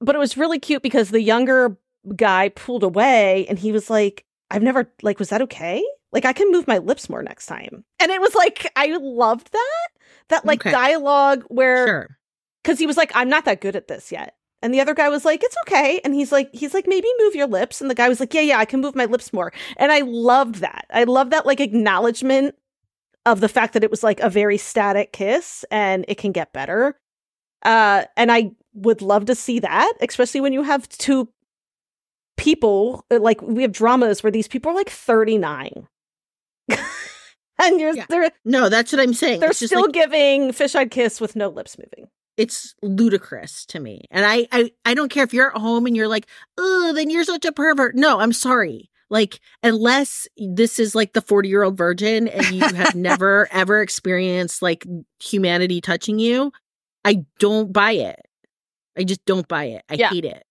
[0.00, 1.76] But it was really cute because the younger
[2.14, 5.82] guy pulled away and he was like i've never like was that okay?
[6.12, 7.84] Like i can move my lips more next time.
[7.98, 9.88] And it was like i loved that
[10.28, 10.70] that like Okay.
[10.70, 12.18] dialogue where Sure.
[12.66, 14.34] Because he was like, I'm not that good at this yet.
[14.60, 16.00] And the other guy was like, it's okay.
[16.02, 17.80] And he's like, he's like, maybe move your lips.
[17.80, 19.52] And the guy was like, yeah, yeah, I can move my lips more.
[19.76, 20.86] And I loved that.
[20.90, 22.56] I love that like acknowledgement
[23.24, 26.52] of the fact that it was like a very static kiss and it can get
[26.52, 26.98] better.
[27.62, 31.28] Uh, and I would love to see that, especially when you have two
[32.36, 35.86] people uh, like we have dramas where these people are like 39.
[36.68, 38.06] and you're Yeah.
[38.08, 39.38] they're No, that's what I'm saying.
[39.38, 42.08] they're still like, giving fish-eyed kiss with no lips moving.
[42.36, 44.04] It's ludicrous to me.
[44.10, 46.26] And I, I I don't care if you're at home and you're like,
[46.58, 47.94] oh, then you're such a pervert.
[47.94, 48.90] No, I'm sorry.
[49.08, 53.80] Like, unless this is like the 40 year old virgin and you have never ever
[53.80, 54.84] experienced like
[55.22, 56.52] humanity touching you,
[57.04, 58.20] I don't buy it.
[58.98, 59.84] I just don't buy it.
[59.88, 60.10] I Yeah.
[60.10, 60.44] hate it.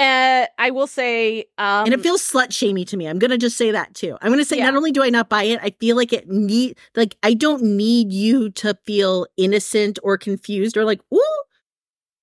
[0.00, 3.06] Uh, I will say, um, and it feels slut shamey to me.
[3.06, 4.16] I'm gonna just say that too.
[4.22, 4.66] I'm gonna say Yeah.
[4.66, 7.62] not only do I not buy it, I feel like it need like I don't
[7.62, 11.42] need you to feel innocent or confused or like, ooh,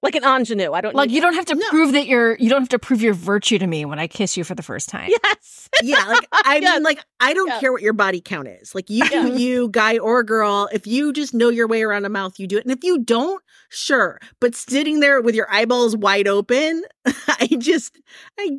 [0.02, 0.72] like an ingenue.
[0.74, 1.70] I don't like need- you don't have to No.
[1.70, 4.38] prove that you're you don't have to prove your virtue to me when I kiss
[4.38, 5.10] you for the first time.
[5.24, 5.70] Yes.
[5.84, 6.76] yeah like i Yes.
[6.76, 7.60] mean like i don't Yeah.
[7.60, 9.26] care what your body count is like you Yeah.
[9.28, 12.58] you guy or girl if you just know your way around a mouth you do
[12.58, 16.84] it and if you don't sure but sitting there with your eyeballs wide open
[17.28, 17.98] i just
[18.40, 18.58] i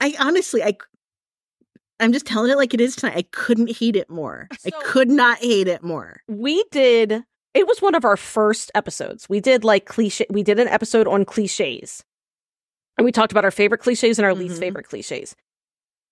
[0.00, 0.74] i honestly i
[2.00, 5.10] i'm just telling it like it is tonight i couldn't hate it more i could
[5.10, 7.22] not hate it more We did.
[7.54, 9.28] It was one of our first episodes.
[9.28, 10.26] We did like cliche.
[10.28, 12.02] We did an episode on cliches,
[12.98, 14.58] and we talked about our favorite cliches and our least Mhm.
[14.58, 15.36] favorite cliches.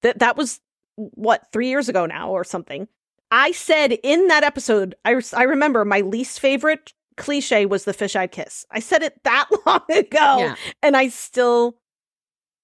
[0.02, 0.60] That that was
[0.94, 2.86] what three years ago now or something.
[3.32, 8.32] I said in that episode, I I remember my least favorite cliche was the fish-eyed
[8.32, 8.64] kiss.
[8.70, 10.54] I said it that long ago, Yeah.
[10.82, 11.76] and I still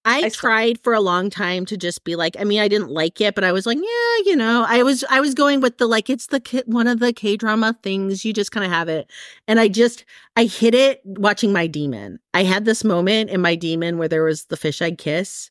[0.04, 2.68] I, I still- tried for a long time to just be like, I mean, I
[2.68, 5.60] didn't like it, but I was like, yeah, you know, I was, I was going
[5.60, 8.24] with the like, it's the K- one of the K drama things.
[8.24, 9.10] You just kind of have it,
[9.46, 10.04] and I just,
[10.36, 12.20] I hit it watching my demon.
[12.32, 15.50] I had this moment in my demon where there was the fisheye kiss,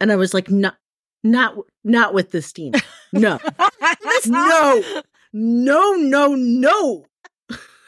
[0.00, 0.76] and I was like, not,
[1.22, 2.80] not, not with this demon.
[3.12, 3.38] No,
[4.26, 4.82] no,
[5.32, 7.04] no, no, no.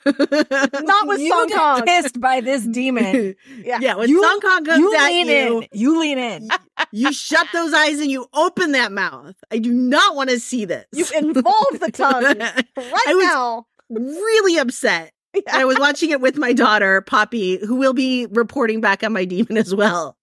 [0.07, 1.83] Not with you Song get Kang.
[1.85, 3.35] pissed by this demon.
[3.65, 3.79] Yeah.
[3.81, 3.95] yeah.
[3.95, 5.69] When You- Song Kang comes you at lean you, in.
[5.73, 6.49] You lean in.
[6.91, 9.35] you shut those eyes and you open that mouth.
[9.51, 10.87] I do not want to see this.
[10.93, 13.67] you involve the tongue right I was- now.
[13.91, 15.13] really upset.
[15.35, 19.13] And I was watching it with my daughter, Poppy, who will be reporting back on
[19.15, 20.17] my demon as well.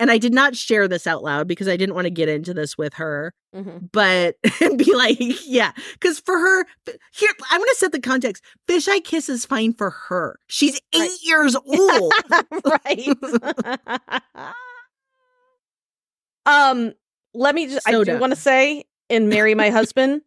[0.00, 2.54] And I did not share this out loud because I didn't want to get into
[2.54, 3.90] this with her, Mhm.
[3.92, 4.36] but
[4.76, 6.64] be like, yeah, because for her,
[7.12, 8.44] here, I'm going to set the context.
[8.68, 10.38] Fisheye kiss is fine for her.
[10.46, 11.18] She's eight Right.
[11.22, 12.12] years old.
[12.64, 13.08] right.
[16.46, 16.92] um,
[17.34, 20.22] let me just I do want to say in Marry My Husband,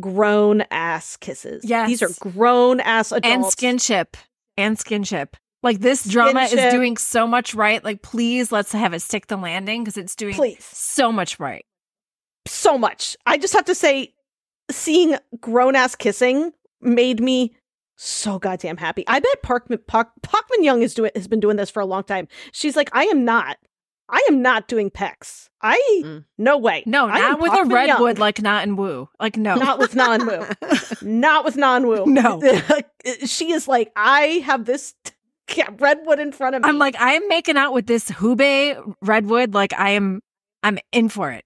[0.00, 1.64] grown ass kisses.
[1.64, 3.26] Yeah, These are grown ass adults.
[3.62, 4.14] and skinship
[4.56, 5.34] and skinship.
[5.64, 6.66] Like this drama Skinship.
[6.66, 7.82] is doing so much right.
[7.82, 10.62] Like please let's have it stick the landing because it's doing Please.
[10.62, 11.64] so much right.
[12.46, 13.16] So much.
[13.24, 14.12] I just have to say,
[14.70, 17.56] seeing grown ass kissing made me
[17.96, 19.04] so goddamn happy.
[19.08, 21.86] I bet Park Min Park, Parkman Young is doing has been doing this for a
[21.86, 22.28] long time.
[22.52, 23.56] She's like, I am not.
[24.10, 25.48] I am not doing pecs.
[25.62, 26.24] I Mm.
[26.36, 26.82] no way.
[26.84, 27.88] No, I not with a Park Min Young.
[27.88, 29.08] redwood like Na In-woo.
[29.18, 29.54] Like no.
[29.54, 30.44] Not with Na In-woo.
[31.02, 32.04] not with Na In-woo.
[32.06, 32.38] No.
[33.24, 35.10] she is like, I have this yeah,
[35.78, 36.68] redwood in front of me.
[36.68, 39.54] I'm like I'm making out with this Hubei redwood.
[39.54, 40.20] Like I am.
[40.62, 41.44] I'm in for it.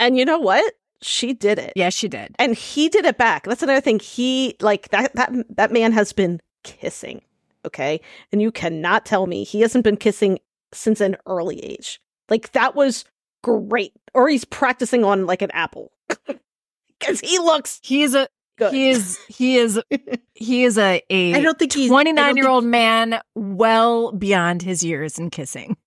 [0.00, 0.74] and you know what?
[1.02, 1.72] She did it.
[1.76, 2.34] Yes, she did.
[2.38, 3.44] and he did it back.
[3.44, 3.98] That's another thing.
[4.00, 7.20] He like that that that man has been kissing,
[7.64, 8.00] okay?
[8.32, 10.38] And you cannot tell me he hasn't been kissing
[10.72, 12.00] since an early age.
[12.28, 13.04] Like that was
[13.44, 13.92] great.
[14.14, 15.92] Or he's practicing on like an apple.
[17.00, 18.26] Cuz he looks He is a.
[18.56, 18.72] good.
[18.74, 19.18] He is.
[19.28, 19.80] He is.
[20.38, 21.32] He is a a.
[21.34, 25.18] I don't think he's I don't 29 year think- old man well beyond his years
[25.18, 25.78] in kissing.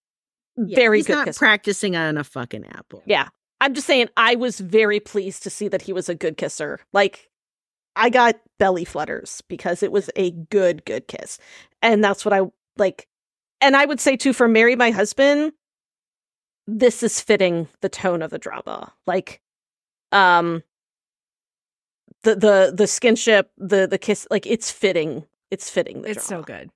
[0.58, 1.38] Yeah, very he's good not kisser.
[1.38, 3.04] practicing on a fucking apple.
[3.06, 3.28] Yeah.
[3.62, 6.80] I'm just saying I was very pleased to see that he was a good kisser.
[6.94, 7.30] Like
[7.96, 11.38] I got belly flutters because it was a good good kiss.
[11.84, 12.42] And that's what I
[12.78, 13.08] like
[13.62, 15.52] and I would say too for marry my husband
[16.66, 18.94] this is fitting the tone of the drama.
[19.06, 19.42] Like
[20.12, 20.64] um
[22.24, 25.26] the the the skinship, the the kiss like it's fitting.
[25.52, 26.70] It's fitting the It's so good.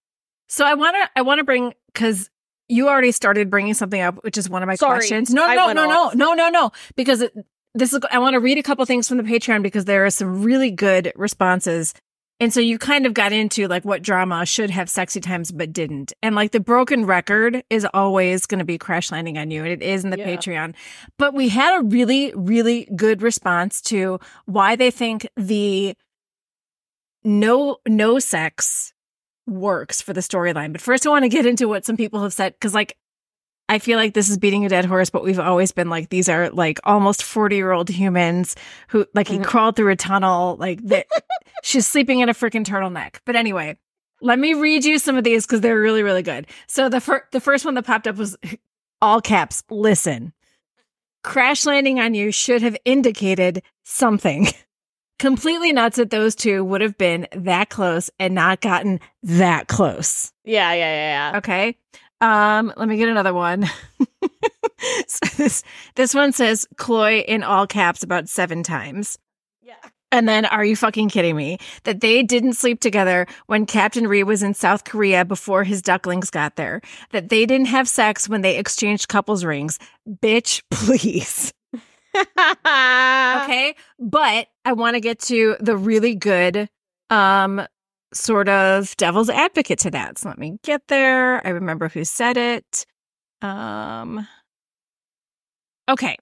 [0.48, 2.30] So I want to I want to bring cuz
[2.70, 5.34] you already started bringing something up which is one of my Sorry, questions.
[5.34, 6.12] No, I no, no, no.
[6.14, 6.72] No, no, no.
[6.96, 7.34] Because it,
[7.74, 10.10] this is I want to read a couple things from the Patreon because there are
[10.10, 11.94] some really good responses.
[12.40, 15.72] And so you kind of got into like what drama should have sexy times but
[15.72, 16.14] didn't.
[16.22, 19.72] And like the broken record is always going to be crash landing on you and
[19.72, 20.36] it is in the Yeah.
[20.36, 20.76] Patreon.
[21.18, 25.96] But we had a really really good response to why they think the
[27.24, 28.94] no no sex
[29.46, 30.72] works for the storyline.
[30.72, 32.98] But first, I want to get into what some people have said because, like,
[33.70, 36.28] I feel like this is beating a dead horse, but we've always been like these
[36.30, 38.56] are like almost forty year old humans
[38.90, 39.46] who like he Mhm.
[39.46, 41.08] crawled through a tunnel, like that.
[41.64, 43.16] she's sleeping in a freaking turtleneck.
[43.26, 43.78] But anyway,
[44.22, 46.46] let me read you some of these because they're really really good.
[46.68, 48.38] So the fir- the first one that popped up was
[49.02, 49.64] all caps.
[49.70, 50.34] Listen.
[51.24, 54.48] Crash landing on you should have indicated something.
[55.20, 60.34] Completely nuts that those two would have been that close and not gotten that close.
[60.44, 61.38] Yeah, yeah, yeah, yeah.
[61.38, 61.78] Okay.
[62.24, 63.70] Um, let me get another one.
[65.08, 65.62] so this
[65.96, 69.20] this one says CLOY in all caps about seven times.
[69.62, 69.74] Yeah.
[70.10, 71.58] And then, are you fucking kidding me?
[71.84, 76.30] That they didn't sleep together when Captain Ri was in South Korea before his ducklings
[76.30, 76.80] got there.
[77.12, 79.78] That they didn't have sex when they exchanged couples rings.
[80.08, 81.54] Bitch, please.
[82.16, 83.76] Okay.
[84.00, 86.70] But I want to get to the really good,
[87.10, 87.66] um,
[88.14, 90.18] sort of devil's advocate to that.
[90.18, 91.46] So let me get there.
[91.46, 92.86] I remember who said it.
[93.42, 94.28] Um,
[95.90, 96.18] okay.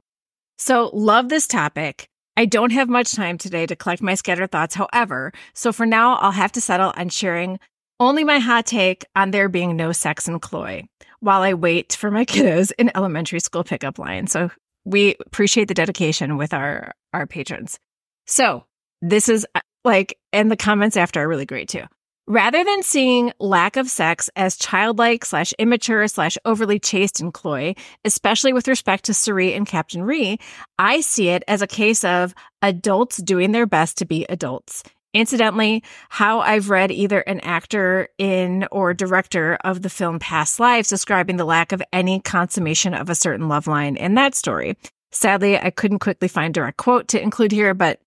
[0.57, 2.07] So love this topic.
[2.37, 4.73] I don't have much time today to collect my scattered thoughts.
[4.75, 7.59] However, so for now, I'll have to settle on sharing
[7.99, 10.87] only my hot take on there being no sex in CLOY
[11.19, 14.27] while I wait for my kiddos in elementary school pickup line.
[14.27, 14.49] So
[14.85, 17.79] we appreciate the dedication with our our patrons.
[18.25, 18.65] So
[19.01, 21.83] this is uh, like, and the comments after are really great too.
[22.27, 27.73] Rather than seeing lack of sex as childlike slash immature slash overly chaste and coy,
[28.05, 30.39] especially with respect to Seri and Captain Ri,
[30.79, 34.83] I see it as a case of adults doing their best to be adults.
[35.13, 40.87] Incidentally, how I've read either an actor in or director of the film Past Lives
[40.87, 44.77] describing the lack of any consummation of a certain love line in that story.
[45.11, 47.99] Sadly, I couldn't quickly find direct quote to include here, but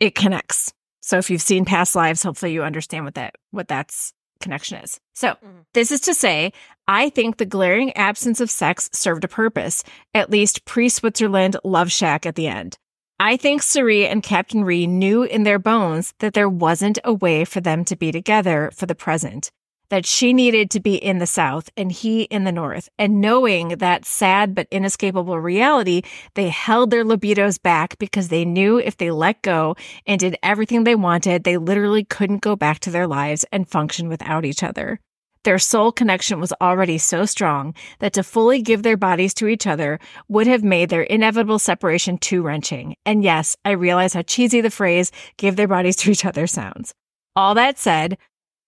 [0.00, 0.74] it connects.
[1.08, 5.00] So if you've seen past lives, hopefully you understand what that what that's connection is.
[5.14, 5.64] So Mhm.
[5.72, 6.52] this is to say,
[6.86, 11.90] I think the glaring absence of sex served a purpose, at least pre Switzerland Love
[11.90, 12.76] Shack at the end.
[13.18, 17.46] I think Seri and Captain Ri knew in their bones that there wasn't a way
[17.46, 19.50] for them to be together for the present,
[19.90, 22.88] that she needed to be in the South and he in the North.
[22.98, 26.02] And knowing that sad but inescapable reality,
[26.34, 30.84] they held their libidos back because they knew if they let go and did everything
[30.84, 35.00] they wanted, they literally couldn't go back to their lives and function without each other.
[35.44, 39.66] Their soul connection was already so strong that to fully give their bodies to each
[39.66, 39.98] other
[40.28, 42.96] would have made their inevitable separation too wrenching.
[43.06, 46.92] And yes, I realize how cheesy the phrase give their bodies to each other sounds.
[47.36, 48.18] All that said,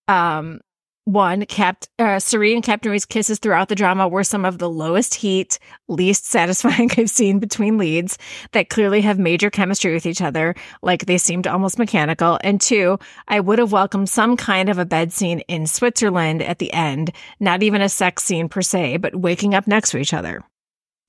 [0.07, 0.61] um,
[1.05, 4.69] one, Capt, uh, Seri and Captain Ri's kisses throughout the drama were some of the
[4.69, 8.17] lowest heat, least satisfying I've seen between leads
[8.51, 12.39] that clearly have major chemistry with each other, like they seemed almost mechanical.
[12.43, 16.59] And two, I would have welcomed some kind of a bed scene in Switzerland at
[16.59, 20.13] the end, not even a sex scene per se, but waking up next to each
[20.13, 20.43] other.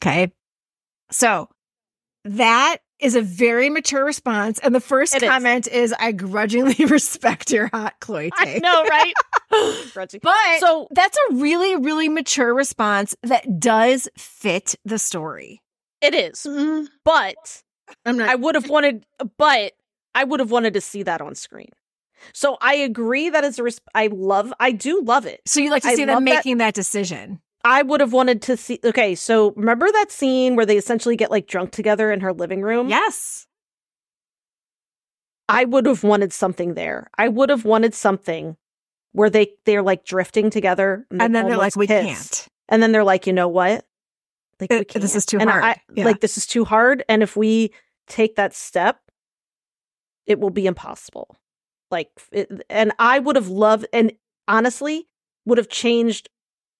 [0.02, 0.32] Okay.
[1.10, 1.48] So
[2.24, 4.58] that is a very mature response.
[4.60, 5.28] And the first It is.
[5.28, 9.14] comment is, I grudgingly respect your hot CLOY I know, right?
[10.22, 15.60] But So- that's a really, really mature response that does fit the story.
[16.00, 17.62] it is, Mm, but
[18.06, 18.28] I'm not.
[18.30, 19.04] I would have wanted,
[19.36, 19.72] but
[20.14, 21.68] I would have wanted to see that on screen.
[22.32, 25.40] So I agree that is a res- I love, I do love it.
[25.44, 27.40] So you like to I see them love that- making that decision.
[27.64, 28.80] I would have wanted to see.
[28.84, 32.62] Okay, so remember that scene where they essentially get like drunk together in her living
[32.62, 32.88] room?
[32.88, 33.46] Yes.
[35.48, 37.10] I would have wanted something there.
[37.18, 38.56] I would have wanted something
[39.12, 42.48] where they they're like drifting together, And then they're like, we can't.
[42.68, 43.84] And then they're like, you know what?
[44.60, 45.64] Like Uh, we this is too And hard.
[45.64, 46.04] I, Yeah.
[46.04, 47.04] Like this is too hard.
[47.08, 47.72] And if we
[48.06, 49.00] take that step,
[50.26, 51.36] it will be impossible.
[51.90, 54.12] Like, it, and I would have loved, and
[54.48, 55.08] honestly,
[55.44, 56.30] would have changed.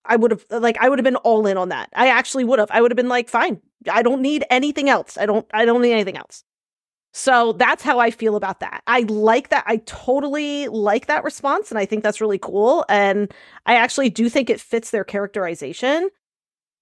[0.04, 1.90] I would have like I would have been all in on that.
[1.94, 2.70] I actually would have.
[2.70, 3.60] I would have been like, fine.
[3.90, 5.16] I don't need anything else.
[5.16, 5.46] I don't.
[5.52, 6.44] I don't need anything else.
[7.14, 8.82] So that's how I feel about that.
[8.86, 9.64] I like that.
[9.66, 12.84] I totally like that response, and I think that's really cool.
[12.88, 13.32] And
[13.66, 16.08] I actually do think it fits their characterization.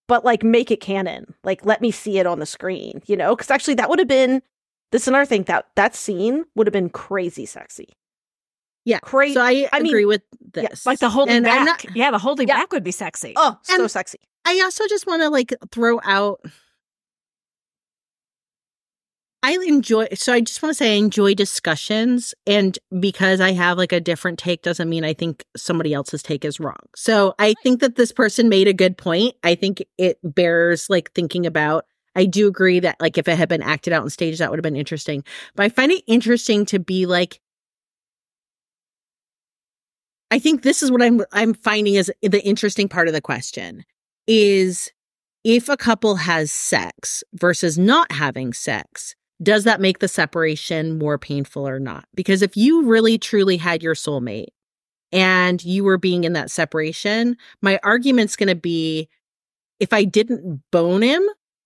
[0.06, 1.34] But like, make it canon.
[1.44, 3.02] Like, let me see it on the screen.
[3.06, 4.42] You know, because actually, that would have been.
[4.92, 7.94] This is another thing that that scene would have been crazy sexy.
[8.84, 8.98] Yeah.
[9.00, 9.34] Crazy.
[9.34, 10.22] So I, I mean, agree with
[10.54, 10.86] yeah, this.
[10.86, 11.64] Like the holding And back.
[11.84, 12.56] not- yeah, the holding Yeah.
[12.58, 13.34] back would be sexy.
[13.36, 14.18] oh, so sexy.
[14.44, 16.40] I also just want to like throw out.
[19.42, 22.34] I enjoy, so I just want to say I enjoy discussions.
[22.46, 26.44] And because I have like a different take doesn't mean I think somebody else's take
[26.44, 26.76] is wrong.
[26.94, 29.34] So I think that this person made a good point.
[29.42, 31.86] I think it bears like thinking about.
[32.14, 34.58] I do agree that like if it had been acted out on stage, that would
[34.58, 35.24] have been interesting.
[35.54, 37.40] But I find it interesting to be like,
[40.30, 43.84] I think this is what I'm I'm finding is the interesting part of the question
[44.26, 44.90] is
[45.44, 51.18] if a couple has sex versus not having sex, does that make the separation more
[51.18, 52.04] painful or not?
[52.14, 54.48] Because if you really truly had your soulmate
[55.12, 59.08] and you were being in that separation, my argument's going to be
[59.80, 61.22] if I didn't bone him,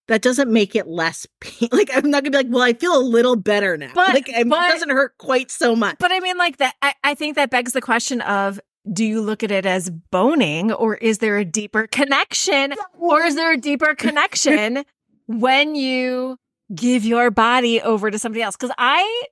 [0.09, 1.69] that doesn't make it less pain.
[1.73, 3.91] Like I'm not to be like, well, I feel a little better now.
[3.95, 5.97] But- like it but- doesn't hurt quite so much.
[5.99, 8.61] But I mean, like that, I, I think that begs the question of
[8.93, 12.75] do you look at it as boning or is there a deeper connection?
[12.99, 14.85] Or is there a deeper connection
[15.27, 16.37] when you
[16.75, 18.57] give your body over to somebody else?
[18.57, 19.23] Because I,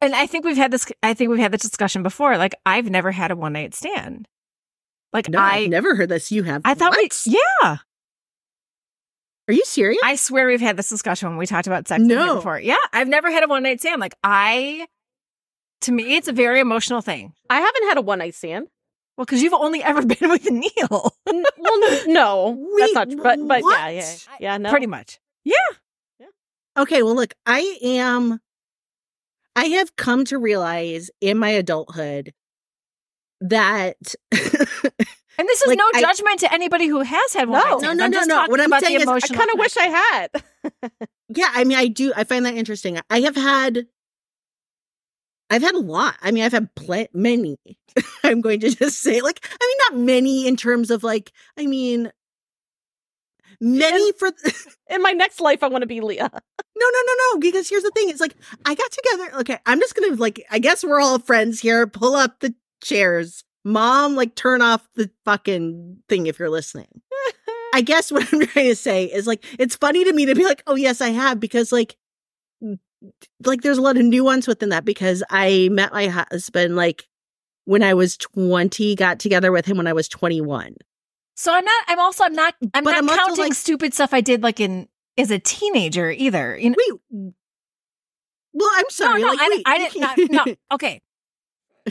[0.00, 2.36] and I think we've had this, I think we've had this discussion before.
[2.38, 4.26] Like, I've never had a one night stand.
[5.12, 6.32] Like, no, I, I've never heard this.
[6.32, 6.62] You have.
[6.64, 7.12] I thought What?
[7.26, 7.76] we, yeah.
[9.48, 10.00] Are you serious?
[10.04, 12.36] I swear we've had this discussion when we talked about sex No.
[12.36, 12.60] before.
[12.60, 13.98] Yeah, I've never had a one night stand.
[14.00, 14.86] Like I,
[15.82, 17.32] to me, it's a very emotional thing.
[17.48, 18.68] I haven't had a one night stand.
[19.16, 23.10] Well, because you've only ever been with Neil, N- well, n- no, that's not.
[23.10, 23.22] true.
[23.22, 24.58] But but yeah, yeah, yeah.
[24.58, 25.18] No, pretty much.
[25.44, 25.54] Yeah.
[26.20, 26.26] yeah.
[26.76, 28.40] Okay, well, look, I am.
[29.56, 32.32] I have come to realize in my adulthood
[33.40, 33.96] that.
[35.38, 37.60] And this is Like, no I- judgment to anybody who has had one.
[37.60, 37.78] No.
[37.78, 38.46] No, no, I'm no, just no.
[38.48, 40.28] What I'm about saying the is I I kind of wish I had.
[41.28, 42.12] yeah, I mean, I do.
[42.16, 42.98] I find that interesting.
[43.08, 43.86] I have had.
[45.50, 46.16] I've had a lot.
[46.20, 47.56] I mean, I've had pl- many.
[48.24, 51.66] I'm going to just say, like, I mean, not many in terms of like, I
[51.66, 52.10] mean,
[53.60, 54.30] many for.
[54.90, 56.30] In my next life, I want to be Leah.
[56.32, 57.38] No, no, no, no.
[57.38, 58.34] Because here's the thing: it's like
[58.64, 59.40] I got together.
[59.40, 60.44] Okay, I'm just gonna like.
[60.50, 61.86] I guess we're all friends here.
[61.86, 64.16] Pull up the chairs, mom.
[64.16, 66.88] Like, turn off the fucking thing if you're listening.
[67.74, 70.44] I guess what I'm trying to say is like it's funny to me to be
[70.44, 71.96] like, oh yes, I have because like
[73.44, 77.06] like there's a lot of nuance within that because I met my husband like
[77.64, 80.74] when I was 20, got together with him when I was 21.
[81.36, 81.84] So I'm not.
[81.86, 82.24] I'm also.
[82.24, 82.54] I'm not.
[82.64, 85.38] Mm, I'm But not I'm counting like- stupid stuff I did like in as a
[85.38, 86.56] teenager either.
[86.56, 86.76] You know.
[87.10, 87.32] Wait.
[88.54, 89.20] Well, I'm sorry.
[89.20, 90.00] no, no, like, I, wait, I didn't.
[90.32, 91.00] Not, no, okay.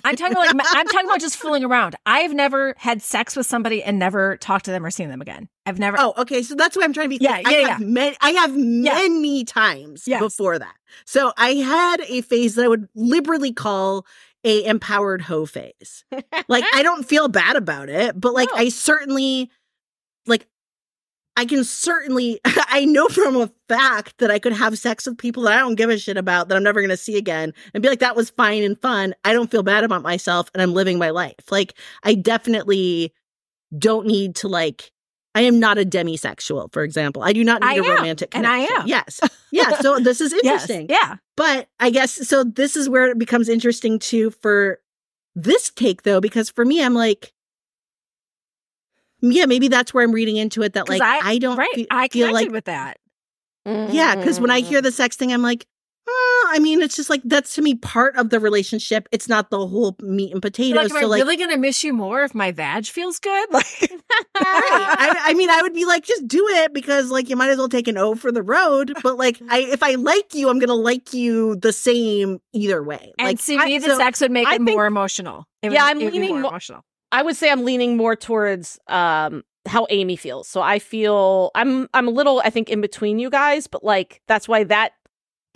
[0.05, 1.95] I'm talking about like I'm talking about just fooling around.
[2.05, 5.49] I've never had sex with somebody and never talked to them or seen them again.
[5.65, 5.97] I've never.
[5.99, 6.41] Oh, okay.
[6.43, 7.23] So that's what I'm trying to be.
[7.23, 8.15] Yeah, I yeah, have many.
[8.21, 8.93] I have Yeah.
[8.95, 10.21] many times Yes.
[10.21, 10.75] before that.
[11.05, 14.05] So I had a phase that I would liberally call
[14.43, 16.05] a empowered hoe phase.
[16.47, 18.57] Like I don't feel bad about it, but like No.
[18.61, 19.49] I certainly,
[20.25, 20.47] like,
[21.37, 22.41] I can certainly.
[22.45, 25.75] I know from a fact that I could have sex with people that I don't
[25.75, 28.15] give a shit about that I'm never going to see again, and be like, that
[28.15, 29.13] was fine and fun.
[29.23, 31.51] I don't feel bad about myself, and I'm living my life.
[31.51, 33.13] Like I definitely
[33.77, 34.91] don't need to like.
[35.35, 37.21] I am not a demisexual, for example.
[37.21, 38.87] I do not need I a am, romantic and I am.
[38.87, 39.19] Yes.
[39.51, 39.77] Yeah.
[39.81, 40.87] So this is yes, interesting.
[40.89, 41.17] Yeah.
[41.35, 44.79] But I guess so this is where it becomes interesting too for
[45.35, 47.33] this take though, because for me, I'm like,
[49.21, 51.67] yeah, maybe that's where I'm reading into it that like I, I- don't Right.
[51.75, 52.97] fe- I feel connected like with that.
[53.65, 54.69] yeah, because when I Mm-hmm.
[54.69, 55.65] hear the sex thing, I'm like,
[56.09, 59.09] oh, I mean, it's just like that's to me part of the relationship.
[59.11, 60.91] It's not the whole meat and Like, potatoes.
[60.91, 63.49] am I so like, really gonna miss you more if my vag feels good?
[63.53, 63.91] Like,
[64.39, 64.95] right.
[64.99, 67.57] I, I mean, I would be like, just do it because like you might as
[67.57, 68.93] well take an O for the road.
[69.03, 73.13] But like, I if I like you, I'm gonna like you the same either way.
[73.19, 75.45] and like, see, I- me, the so- sex would make I it think- more emotional.
[75.61, 76.81] It Yeah, would- I'm it would be leaning more mo- emotional.
[77.11, 80.47] I would say I'm leaning more towards um how Amy feels.
[80.47, 84.21] So I feel I'm I'm a little I think in between you guys, but like
[84.27, 84.93] that's why that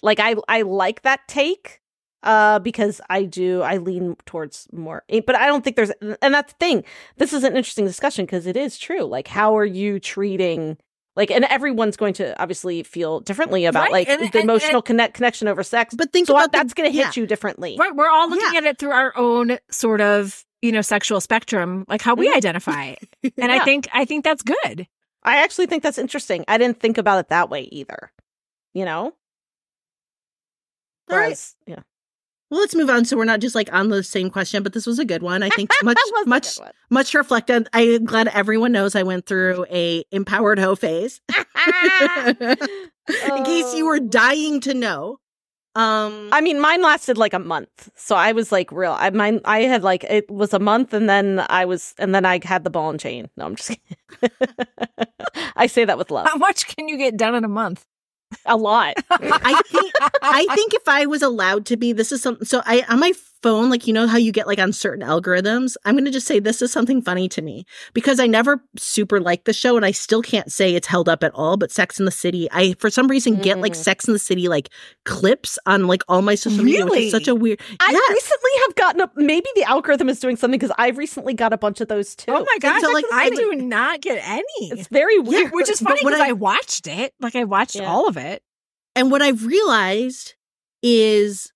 [0.02, 1.80] like I I like that take
[2.24, 5.92] uh because I do I lean towards more but I don't think there's
[6.22, 6.84] and that's the thing.
[7.18, 9.04] This is an interesting discussion because it is true.
[9.04, 10.78] Like how are you treating
[11.16, 14.82] like and everyone's going to obviously feel differently about Right, like and- the and- emotional
[14.82, 15.94] connect connection over sex.
[15.96, 17.22] But think so about the- that's going to hit yeah.
[17.22, 17.76] you differently.
[17.80, 18.60] Right, we're all looking Yeah.
[18.60, 22.36] at it through our own sort of, you know, sexual spectrum, like how we Mhm.
[22.38, 22.86] identify.
[23.24, 23.34] it.
[23.38, 24.88] And I think I think that's good.
[25.24, 26.44] I actually think that's interesting.
[26.48, 28.12] I didn't think about it that way either.
[28.74, 29.04] You know?
[31.10, 31.26] All right.
[31.26, 31.80] Whereas, yeah.
[32.50, 33.06] Well, let's move on.
[33.06, 35.42] So we're not just like on the same question, but this was a good one.
[35.44, 36.72] I think much, That much, good one.
[36.90, 37.68] much reflected.
[37.74, 41.22] I'm glad everyone knows I went through a empowered hoe phase.
[42.30, 44.08] In case you were Oh.
[44.08, 45.18] dying to know.
[45.74, 48.92] Um, I mean, mine lasted like a month, so I was like real.
[48.92, 52.26] I mine, I had like it was a month, and then I was, and then
[52.26, 53.30] I had the ball and chain.
[53.38, 53.70] No, I'm just.
[53.70, 54.32] kidding.
[55.56, 56.28] I say that with love.
[56.28, 57.86] How much can you get done in a month?
[58.46, 58.96] A lot.
[59.10, 62.46] I think I think if I was allowed to be, this is something.
[62.46, 65.76] So I on my phone, like you know how you get like on certain algorithms.
[65.86, 69.20] I'm going to just say this is something funny to me because I never super
[69.20, 71.58] liked the show, and I still can't say it's held up at all.
[71.58, 73.76] But Sex in the City, I for some reason get like Mm.
[73.84, 74.70] Sex in the City like
[75.06, 77.60] clips on like all my social media, which is such a weird.
[77.80, 78.10] I Yes.
[78.12, 79.12] recently have gotten up.
[79.16, 82.32] Maybe the algorithm is doing something because I've recently got a bunch of those too.
[82.32, 84.44] Oh my gosh, so, like, I I- do not get any.
[84.72, 85.52] It's very weird.
[85.54, 87.14] Which is funny because I- I, watched it.
[87.20, 87.86] Like I watched Yeah.
[87.92, 88.42] all of it.
[88.96, 90.36] And what I've realized
[90.84, 91.52] is,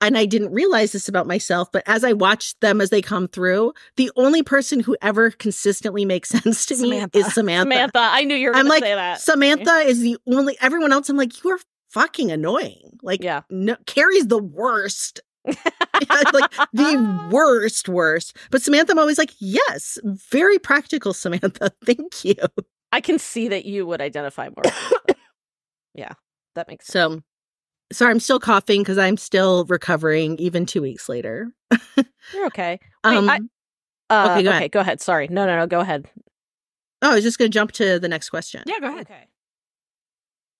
[0.00, 3.28] and I didn't realize this about myself, but as I watch them as they come
[3.28, 7.18] through, the only person who ever consistently makes sense to Samantha.
[7.18, 7.72] me is Samantha.
[7.74, 7.98] Samantha.
[8.00, 9.20] I knew you were I'm to like, say that.
[9.20, 11.58] Samantha is the only, everyone else, I'm like, you are
[11.90, 12.98] fucking annoying.
[13.02, 13.42] Like, Yeah.
[13.50, 15.20] no, Carrie's the worst.
[15.46, 18.36] like the worst, worst.
[18.50, 21.70] But Samantha, I'm always like, yes, very practical, Samantha.
[21.84, 22.34] Thank you.
[22.92, 25.14] I can see that you would identify more.
[25.94, 26.12] yeah,
[26.54, 27.14] that makes sense.
[27.16, 27.22] So,
[27.92, 31.52] sorry, I'm still coughing because I'm still recovering even two weeks later.
[32.34, 32.78] You're okay.
[33.04, 33.38] Wait, Um, I-
[34.10, 34.70] Uh, Okay, go okay, ahead.
[34.72, 35.00] go ahead.
[35.00, 35.28] Sorry.
[35.28, 35.66] No, no, no.
[35.66, 36.08] Go ahead.
[37.02, 39.06] oh, I was just going to jump to the next question, Yeah, go ahead.
[39.06, 39.26] Okay.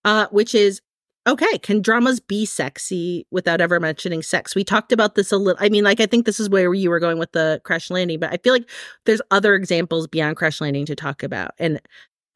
[0.04, 0.80] uh, which is
[1.28, 1.58] okay.
[1.58, 4.54] Can dramas be sexy without ever mentioning sex?
[4.54, 5.62] We talked about this a little.
[5.62, 8.18] I mean, like, I think this is where you were going with the crash landing,
[8.20, 8.68] but I feel like
[9.04, 11.52] there's other examples beyond crash landing to talk about.
[11.58, 11.80] And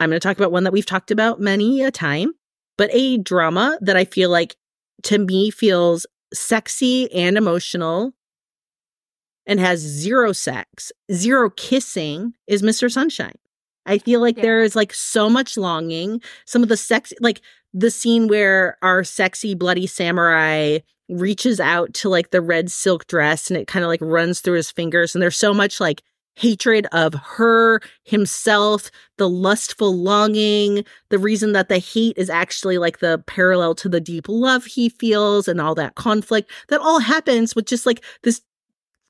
[0.01, 2.33] I'm going to talk about one that we've talked about many a time,
[2.77, 4.57] but a drama that I feel like
[5.05, 8.13] to me feels sexy and emotional
[9.47, 12.91] and has zero sex, zero kissing is Mr.
[12.91, 13.35] Sunshine.
[13.87, 14.43] I feel like Yeah.
[14.43, 16.23] there is like so much longing.
[16.47, 17.43] Some of the sex, like
[17.75, 20.79] the scene where our sexy bloody samurai
[21.11, 24.55] reaches out to like the red silk dress and it kind of like runs through
[24.57, 26.03] his fingers and there's so much like
[26.37, 32.99] hatred of her, himself, the lustful longing, the reason that the hate is actually like
[32.99, 36.51] the parallel to the deep love he feels and all that conflict.
[36.69, 38.41] That all happens with just like this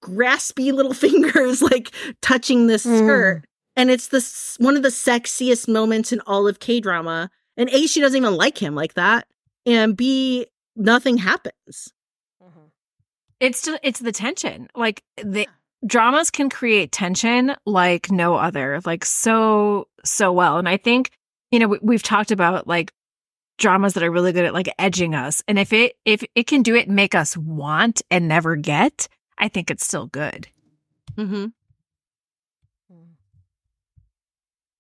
[0.03, 2.99] graspy little fingers like touching this Mm.
[2.99, 3.45] skirt.
[3.77, 7.31] And it's this one of the sexiest moments in all of K drama.
[7.57, 9.27] And A, she doesn't even like him like that.
[9.67, 10.47] And B,
[10.77, 11.93] nothing happens.
[13.41, 14.69] It's just, it's the tension.
[14.77, 15.49] Like the
[15.87, 20.59] dramas can create tension like no other, like so so well.
[20.59, 21.11] And I think
[21.51, 22.93] you know we, we've talked about like
[23.59, 25.43] dramas that are really good at like edging us.
[25.49, 29.09] And if it if it can do it, make us want and never get,
[29.39, 30.49] I think it's still good.
[31.17, 31.47] Mm-hmm.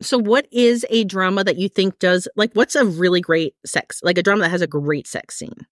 [0.03, 4.01] So, what is a drama that you think does like what's a really great sex,
[4.03, 5.67] like a drama that has a great sex scene?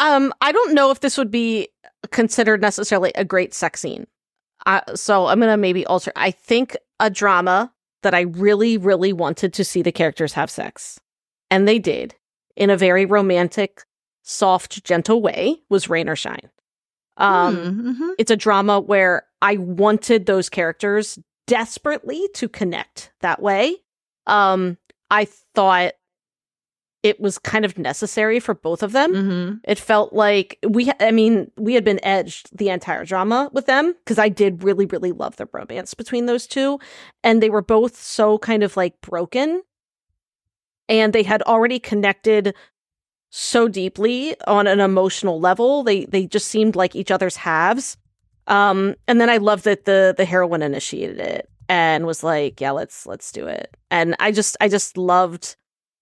[0.00, 1.68] Um, I don't know if this would be
[2.10, 4.06] considered necessarily a great sex scene.
[4.66, 6.12] Uh, so I'm gonna maybe alter.
[6.16, 7.72] I think a drama
[8.02, 11.00] that I really, really wanted to see the characters have sex,
[11.50, 12.14] and they did
[12.56, 13.82] in a very romantic,
[14.22, 16.50] soft, gentle way was Rain or Shine.
[17.16, 17.56] Um,
[18.00, 18.14] Mhm.
[18.18, 23.76] it's a drama where I wanted those characters desperately to connect that way.
[24.26, 24.76] Um,
[25.10, 25.24] I
[25.54, 25.94] thought
[27.02, 29.12] it was kind of necessary for both of them.
[29.12, 29.60] Mhm.
[29.64, 33.92] It felt like we, I mean, we had been edged the entire drama with them
[34.04, 36.78] because I did really, really love the romance between those two.
[37.22, 39.62] And they were both so kind of like broken.
[40.88, 42.54] And they had already connected
[43.30, 45.82] so deeply on an emotional level.
[45.84, 47.96] They they just seemed like each other's halves.
[48.46, 52.70] Um, and then I love that the the heroine initiated it and was like, yeah,
[52.70, 53.76] let's let's do it.
[53.90, 55.56] And I just I just loved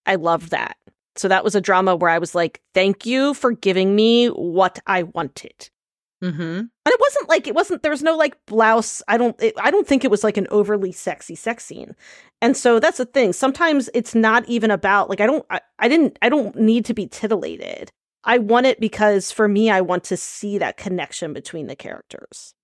[0.06, 0.76] I loved that.
[1.16, 4.78] So that was a drama where I was like, thank you for giving me what
[4.86, 5.70] I wanted.
[6.22, 6.58] Mhm.
[6.58, 9.02] And it wasn't like it wasn't there was no like blouse.
[9.06, 11.94] I don't it, I don't think it was like an overly sexy sex scene.
[12.40, 13.32] And so that's the thing.
[13.34, 16.94] Sometimes it's not even about like I don't I, I didn't I don't need to
[16.94, 17.90] be titillated.
[18.24, 22.54] I want it because for me I want to see that connection between the characters.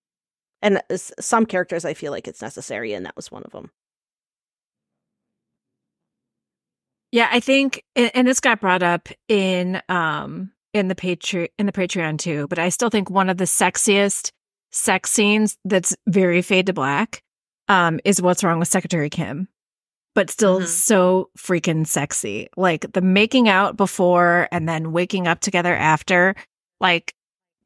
[0.62, 0.82] And
[1.20, 3.70] some characters I feel like it's necessary and that was one of them.
[7.12, 11.72] Yeah, I think, and this got brought up in um in the Patreon in the
[11.72, 12.46] Patreon too.
[12.48, 14.32] But I still think one of the sexiest
[14.72, 17.22] sex scenes that's very fade to black
[17.68, 19.48] um is what's wrong with Secretary Kim,
[20.14, 20.66] but still Mhm.
[20.66, 22.48] so freaking sexy.
[22.56, 26.34] Like the making out before and then waking up together after,
[26.80, 27.14] like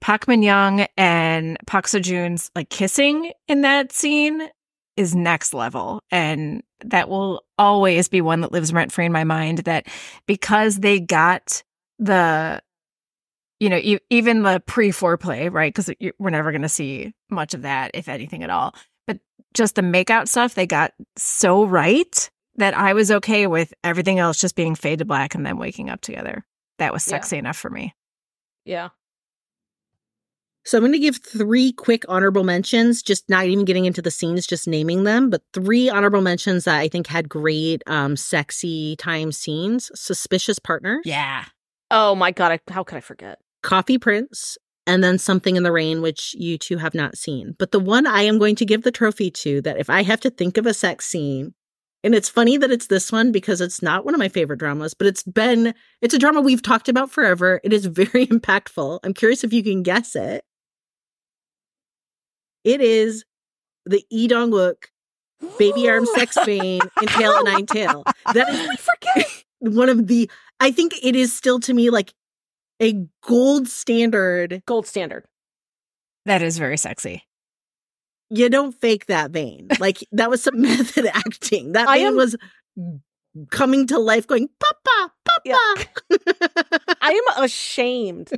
[0.01, 4.49] Park Min Young and Park Seo Joon's like kissing in that scene
[4.97, 6.01] is next level.
[6.11, 9.87] And that will always be one that lives rent free in my mind that
[10.27, 11.63] because they got
[11.99, 12.63] the,
[13.61, 15.75] you know, e- even the pre foreplay, right?
[15.75, 18.75] Because we're never going to see much of that, if anything at all.
[19.07, 19.21] But
[19.55, 24.41] just the makeout stuff, they got so right that I was okay with everything else
[24.41, 26.45] just being fade to black and then waking up together.
[26.79, 27.13] That was Yeah.
[27.13, 27.95] sexy enough for me.
[28.65, 28.91] Yeah.
[30.67, 34.11] So I'm going to give three quick honorable mentions, just not even getting into the
[34.11, 38.97] scenes, just naming them, but three honorable mentions that I think had great um sexy
[38.97, 39.91] time scenes.
[39.95, 41.03] Suspicious Partners.
[41.05, 41.45] Yeah.
[41.91, 43.39] Oh my god, I, how could I forget?
[43.63, 44.59] Coffee Prince,
[44.89, 47.55] and then Something in the Rain, which you two have not seen.
[47.59, 50.21] But the one I am going to give the trophy to that if I have
[50.23, 51.55] to think of a sex scene,
[52.03, 54.95] and it's funny that it's this one because it's not one of my favorite dramas,
[54.95, 57.61] but it's been, it's a drama we've talked about forever.
[57.65, 59.01] It is very impactful.
[59.03, 60.45] I'm curious if you can guess it.
[62.67, 63.25] It is
[63.85, 64.87] the E Dong Wook
[65.57, 68.03] baby arm sex vein in Tail and Nine Tail.
[68.35, 72.13] That is one of the, I think it is still to me like
[72.83, 75.25] a gold standard Gold standard.
[76.25, 77.23] That is very sexy.
[78.31, 79.69] you don't fake that vein.
[79.79, 81.73] Like that was some method acting.
[81.73, 82.35] That vein am- was
[83.51, 85.87] coming to life, going papa, papa.
[87.01, 88.33] I am ashamed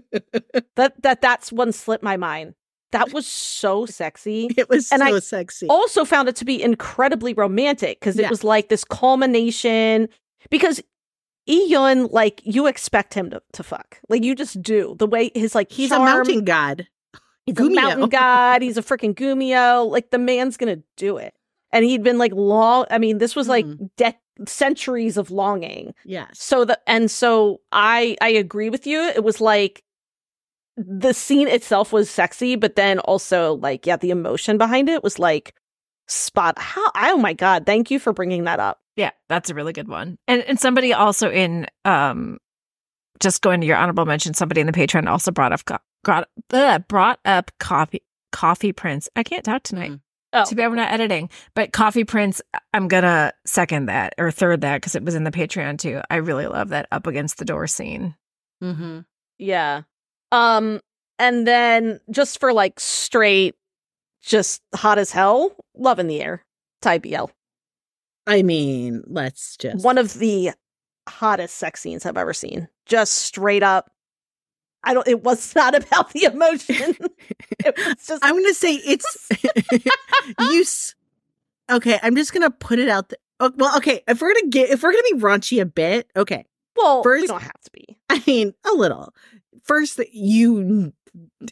[0.77, 2.55] that that that's one slipped my mind.
[2.93, 4.49] That was so sexy.
[4.57, 5.67] it was And so I sexy.
[5.69, 10.09] Also found it to be incredibly romantic because it was like this culmination.
[10.51, 10.81] Because
[11.49, 14.95] Eon, like you expect him to, to fuck, like you just do.
[14.99, 16.87] The way his like He's charm- a mountain god.
[17.47, 17.71] He's Gumiho.
[17.71, 18.63] a mountain god.
[18.63, 19.91] He's a freaking Gumiho.
[19.91, 21.35] Like the man's gonna do it.
[21.73, 22.87] And he'd been like long.
[22.91, 23.91] I mean, this was like Mhm.
[23.97, 25.95] de- centuries of longing.
[26.05, 26.31] Yes.
[26.35, 29.01] So the and so I I agree with you.
[29.01, 29.83] It was like
[30.79, 35.19] the scene itself was sexy, but then also like yeah, the emotion behind it was
[35.19, 35.55] like
[36.07, 36.59] spot.
[36.59, 36.91] How?
[36.95, 37.67] Oh my god!
[37.67, 38.81] Thank you for bringing that up.
[38.97, 40.19] Yeah, that's a really good one.
[40.29, 42.39] And and somebody also in um
[43.21, 46.29] just going to your honorable mention, somebody in the Patreon also brought up co- brought,
[46.53, 48.03] uh, brought up coffee
[48.33, 49.09] coffee prince.
[49.17, 49.93] I can't talk tonight.
[49.93, 50.01] Mm.
[50.35, 51.31] Oh, Too bad we're not editing.
[51.55, 52.43] But Coffee Prince,
[52.75, 56.03] I'm gonna second that or third that because it was in the Patreon too.
[56.11, 58.15] I really love that up against the door scene.
[58.63, 59.01] Mm-hmm.
[59.39, 59.83] yeah.
[60.33, 60.81] Um,
[61.19, 63.55] and then just for like straight,
[64.23, 66.45] just hot as hell, love in the air.
[66.83, 67.27] Thai BL.
[68.27, 70.51] I mean, let's just One of the
[71.09, 72.69] hottest sex scenes I've ever seen.
[72.87, 73.91] Just straight up.
[74.85, 75.09] I don't.
[75.09, 76.95] It was not about the emotion.
[77.59, 78.25] it was just.
[78.25, 79.29] I'm gonna say it's
[80.53, 80.61] you.
[80.61, 80.95] s-
[81.71, 83.19] Okay, I'm just gonna put it out there.
[83.41, 86.47] Oh, well, okay, if we're gonna get if we're gonna be raunchy a bit, okay.
[86.77, 87.99] well, First, we don't have to be.
[88.09, 89.13] I mean, a little.
[89.65, 90.93] First, you,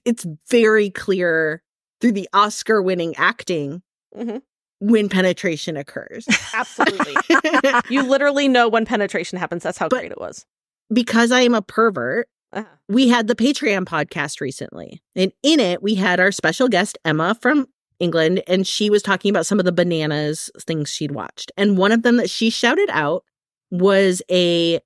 [0.04, 1.62] it's very clear
[2.00, 3.82] through the Oscar-winning acting
[4.16, 4.42] Mhm.
[4.80, 6.26] when penetration occurs.
[6.54, 7.14] Absolutely.
[7.90, 9.62] you literally know when penetration happens.
[9.62, 10.44] That's how But- great it was.
[10.92, 12.64] because I am a pervert, Uh-huh.
[12.88, 15.02] we had the Patreon podcast recently.
[15.16, 17.66] And in it, we had our special guest, Emma from
[17.98, 21.50] England, and she was talking about some of the bananas things she'd watched.
[21.56, 23.24] And one of them that she shouted out
[23.70, 24.80] was a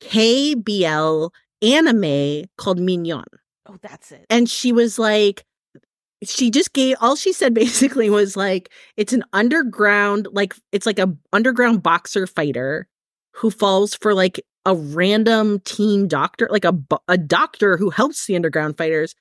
[0.00, 1.30] KBL
[1.62, 3.24] anime called Mignon.
[3.66, 4.26] Oh, that's it.
[4.30, 5.44] And she was like,
[6.24, 10.98] she just gave all she said basically was like, it's an underground, like, it's like
[10.98, 12.88] a underground boxer fighter
[13.34, 18.36] who falls for like a random teen doctor, like a, a doctor who helps the
[18.36, 19.14] underground fighters,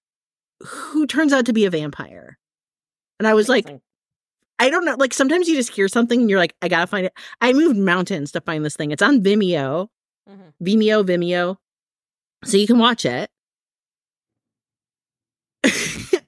[0.63, 2.37] who turns out to be a vampire.
[3.19, 3.67] And I was like,
[4.59, 4.95] I don't know.
[4.97, 7.13] Like sometimes you just hear something and you're like, I gotta find it.
[7.41, 8.91] I moved mountains to find this thing.
[8.91, 9.87] It's on Vimeo,
[10.27, 10.53] Mhm.
[10.61, 11.57] Vimeo, Vimeo.
[12.45, 13.29] So you can watch it.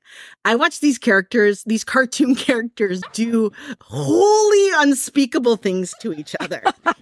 [0.46, 3.52] I watch these characters, these cartoon characters do
[3.82, 6.64] wholly unspeakable things to each other.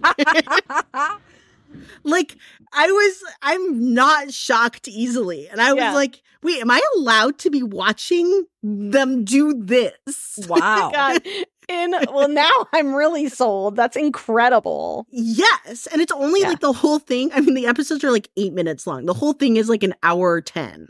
[2.04, 2.36] like
[2.72, 5.48] I was I'm not shocked easily.
[5.48, 5.86] And I Yeah.
[5.86, 10.38] was like, wait, am I allowed to be watching them do this?
[10.48, 10.90] wow.
[10.92, 11.22] God.
[11.68, 13.76] In well, now I'm really sold.
[13.76, 15.06] That's incredible.
[15.10, 15.86] Yes.
[15.92, 16.48] And it's only Yeah.
[16.48, 17.30] like the whole thing.
[17.34, 19.06] I mean, the episodes are like eight minutes long.
[19.06, 20.88] The whole thing is like an hour 10.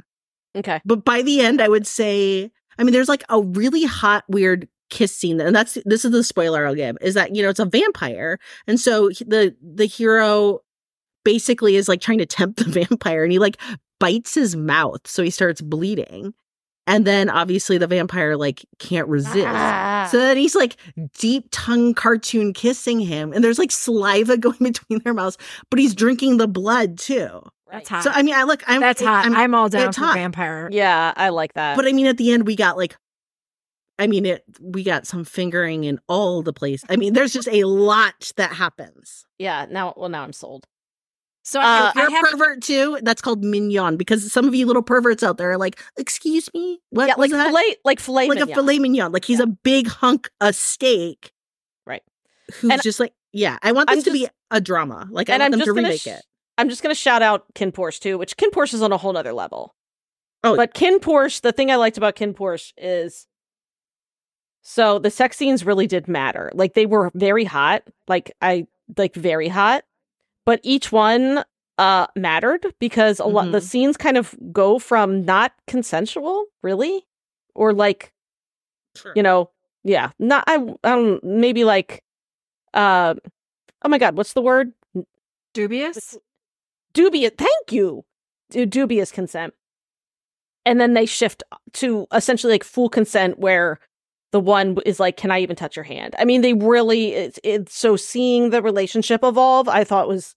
[0.56, 0.80] Okay.
[0.84, 4.68] But by the end, I would say, I mean, there's like a really hot, weird
[4.90, 5.40] kiss scene.
[5.40, 8.38] And that's, this is the spoiler I'll give is that, you know, it's a vampire.
[8.66, 10.60] And so the, the hero
[11.24, 13.58] basically is like trying to tempt the vampire and he like
[14.00, 15.00] bites his mouth.
[15.06, 16.34] So he starts bleeding.
[16.88, 19.46] And then obviously the vampire like can't resist.
[19.46, 20.08] Ah.
[20.10, 20.76] So then he's like
[21.18, 25.36] deep tongue cartoon kissing him, and there's like saliva going between their mouths,
[25.70, 27.42] but he's drinking the blood too.
[27.70, 28.02] That's hot.
[28.04, 29.24] So I mean, I look, I'm That's hot.
[29.26, 30.14] I'm- I'm, all down it's for hot.
[30.14, 30.68] vampire.
[30.72, 31.76] Yeah, I like that.
[31.76, 32.96] but I mean, at the end, we got like,
[33.98, 36.82] I mean, it we got some fingering in all the place.
[36.88, 39.26] I mean, there's just a lot that happens.
[39.38, 40.66] yeah, now well now I'm sold.
[41.48, 44.54] So Uh, I, you're I have a pervert too, that's called mignon because some of
[44.54, 47.46] you little perverts out there are like, excuse me, what yeah, was like that?
[47.48, 48.54] filet like filet like a mignon.
[48.54, 49.12] filet mignon.
[49.12, 49.44] Like he's Yeah.
[49.44, 51.32] a big hunk of steak.
[51.86, 52.02] Right.
[52.60, 55.08] Who's And just like, yeah, I want I'm this to be a drama.
[55.10, 56.22] Like I want I'm them just to remake sh- it.
[56.58, 59.74] I'm just gonna shout out KinnPorsche too, which KinnPorsche is on a whole nother level.
[60.44, 60.54] Oh.
[60.54, 63.26] but KinnPorsche, the thing I liked about KinnPorsche is
[64.62, 66.50] so the sex scenes really did matter.
[66.54, 68.66] Like they were very hot, like I
[68.98, 69.84] like very hot,
[70.48, 71.44] but each one
[71.76, 73.62] uh mattered because a lot the Mhm.
[73.70, 77.06] scenes kind of go from not consensual, really,
[77.54, 78.12] or like
[79.14, 79.50] you know,
[79.84, 82.02] yeah, not I I don't maybe like
[82.74, 83.14] uh
[83.84, 84.72] oh my god, what's the word?
[85.54, 86.16] dubious.
[86.92, 88.04] dubious thank you
[88.50, 89.52] Du- dubious consent
[90.64, 91.42] and then they shift
[91.74, 93.78] to essentially like full consent where
[94.32, 97.38] the one is like can i even touch your hand i mean they really it's,
[97.44, 100.34] it's so seeing the relationship evolve i thought was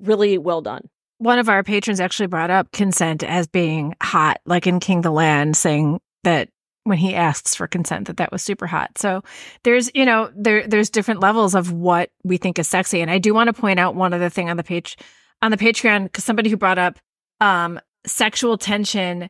[0.00, 0.88] really well done
[1.18, 5.10] One of our patrons actually brought up consent as being hot, like in King the
[5.10, 6.48] Land, saying that
[6.84, 8.96] when he asks for consent, that that was super hot.
[8.98, 9.22] So
[9.64, 13.00] there's, you know, there there's different levels of what we think is sexy.
[13.00, 14.96] And I do want to point out one other thing on the page
[15.42, 16.98] on the Patreon because somebody who brought up
[17.40, 19.28] um sexual tension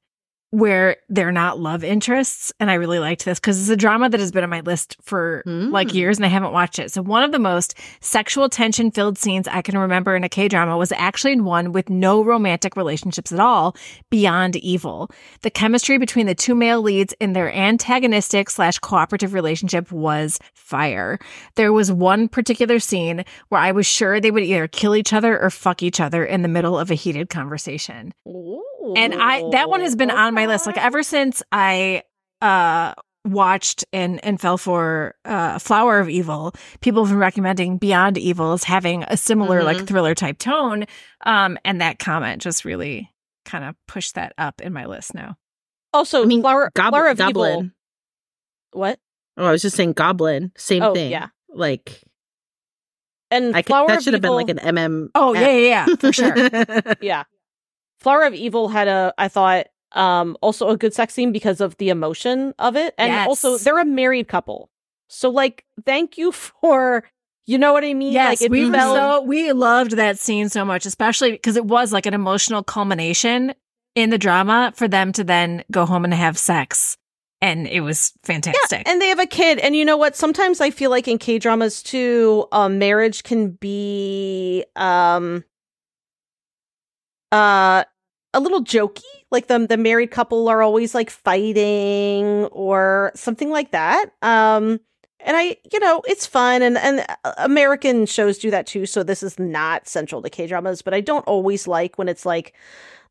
[0.50, 4.20] where they're not love interests and i really liked this because it's a drama that
[4.20, 5.94] has been on my list for like Mm.
[5.94, 6.92] years and i haven't watched it.
[6.92, 10.76] So one of the most sexual tension filled scenes i can remember in a k-drama
[10.78, 13.76] was actually in one with no romantic relationships at all
[14.10, 15.10] beyond evil.
[15.42, 21.18] The chemistry between the two male leads in their antagonistic slash cooperative relationship was fire.
[21.56, 25.38] There was one particular scene where i was sure they would either kill each other
[25.40, 28.12] or fuck each other in the middle of a heated conversation
[28.96, 32.02] and I that one has been on my list like ever since I
[32.42, 38.18] uh watched and and fell for uh Flower of Evil, people have been recommending Beyond
[38.18, 39.86] Evil as having a similar like Mhm.
[39.88, 40.84] thriller type tone.
[41.24, 43.10] Um and that comment just really
[43.44, 45.36] kind of pushed that up in my list now.
[45.92, 47.52] Also, I mean, Flower, Gob- Flower of Goblin.
[47.52, 47.70] Evil.
[48.72, 48.98] What?
[49.38, 50.52] Oh, I was just saying Goblin.
[50.56, 51.10] Same Oh, thing.
[51.10, 51.28] yeah.
[51.48, 52.02] Like
[53.30, 55.08] And I could, Flower that should have been like an MM.
[55.14, 56.34] Oh yeah, yeah, yeah, for sure.
[57.00, 57.24] yeah.
[58.06, 61.76] Flower of Evil had a, I thought, um, also a good sex scene because of
[61.78, 64.70] the emotion of it, and also they're a married couple,
[65.08, 66.30] so like, thank you
[66.60, 67.02] for,
[67.46, 68.12] you know what I mean?
[68.12, 71.64] Yes, like, it we felt- so we loved that scene so much, especially because it
[71.64, 73.52] was like an emotional culmination
[73.96, 76.96] in the drama for them to then go home and have sex,
[77.40, 78.86] and it was fantastic.
[78.88, 80.14] and they have a kid, and you know what?
[80.14, 85.42] Sometimes I feel like in K dramas too, um, marriage can be, um,
[87.32, 87.82] uh,
[88.36, 89.02] a little jokey.
[89.30, 94.06] Like the the married couple are always like fighting or something like that.
[94.22, 94.78] Um,
[95.20, 98.86] and I, you know, it's fun, and and uh, American shows do that too.
[98.86, 102.24] So this is not central to K dramas, but I don't always like when it's
[102.26, 102.54] like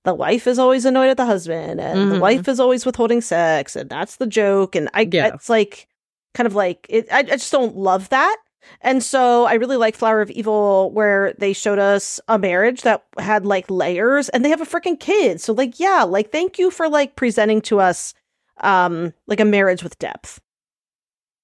[0.03, 2.19] the wife is always annoyed at the husband, and the Mhm.
[2.21, 4.75] wife is always withholding sex, and that's the joke.
[4.75, 5.33] And I, Yeah.
[5.33, 5.87] it's like
[6.35, 7.07] kind of like it.
[7.11, 8.37] I, I just don't love that.
[8.81, 13.03] And so I really like Flower of Evil, where they showed us a marriage that
[13.17, 15.41] had like layers, and they have a freaking kid.
[15.41, 18.13] So like, yeah, like thank you for like presenting to us,
[18.61, 20.39] um, like a marriage with depth,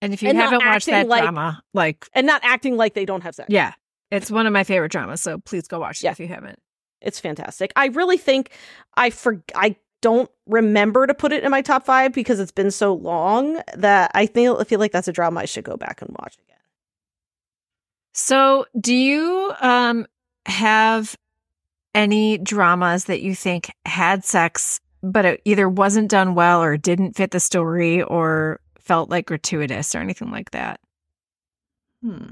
[0.01, 3.05] and if you and haven't watched that like- drama, like and not acting like they
[3.05, 3.47] don't have sex.
[3.49, 3.73] yeah,
[4.11, 5.21] it's one of my favorite dramas.
[5.21, 6.11] So please go watch it Yeah.
[6.11, 6.59] if you haven't.
[7.01, 7.71] it's fantastic.
[7.75, 8.51] I really think
[8.95, 12.71] I for I don't remember to put it in my top five because it's been
[12.71, 16.01] so long that I feel I feel like that's a drama I should go back
[16.01, 16.57] and watch again.
[18.13, 20.05] So, do you um
[20.45, 21.15] have
[21.93, 27.15] any dramas that you think had sex but it either wasn't done well or didn't
[27.15, 30.79] fit the story or felt like gratuitous or anything like that?
[32.03, 32.31] Hmm.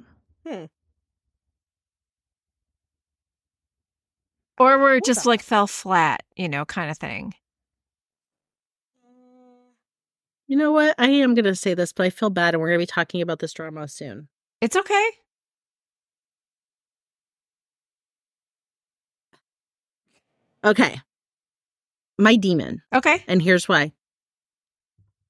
[4.59, 7.34] Or where it just like fell flat, you know, kind of thing.
[10.47, 10.95] You know what?
[10.97, 12.88] I am going to say this, but I feel bad, and we're going to be
[12.88, 14.27] talking about this drama soon.
[14.61, 15.09] It's okay.
[20.64, 20.99] Okay.
[22.18, 22.82] My demon.
[22.93, 23.24] Okay.
[23.28, 23.93] And here's why.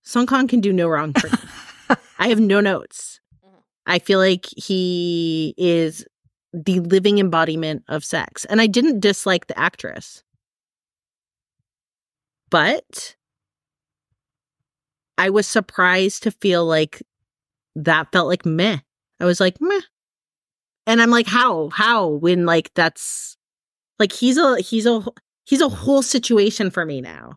[0.03, 1.95] Song Kang can do no wrong for me.
[2.19, 3.19] I have no notes.
[3.45, 3.49] Mhm.
[3.85, 6.05] I feel like he is
[6.51, 8.45] the living embodiment of sex.
[8.45, 10.23] And I didn't dislike the actress.
[12.49, 13.15] But
[15.17, 17.03] I was surprised to feel like
[17.75, 18.79] that felt like meh.
[19.19, 19.81] I was like, meh.
[20.87, 21.69] And I'm like, how?
[21.69, 22.07] How?
[22.07, 23.37] When like that's
[23.99, 25.03] like he's a he's a
[25.45, 25.75] he's a mm-hmm.
[25.75, 27.33] whole situation for me now.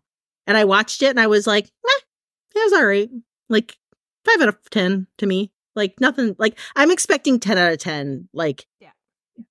[0.46, 3.10] And I watched it and I was like, meh, it was all right.
[3.48, 3.76] Like
[4.24, 5.52] five out of ten to me.
[5.74, 8.28] Like nothing like I'm expecting ten out of ten.
[8.32, 8.90] Like Yeah.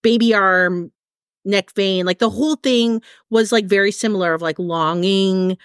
[0.03, 0.91] baby arm,
[1.45, 5.57] neck vein, like the whole thing was like very similar of like longing,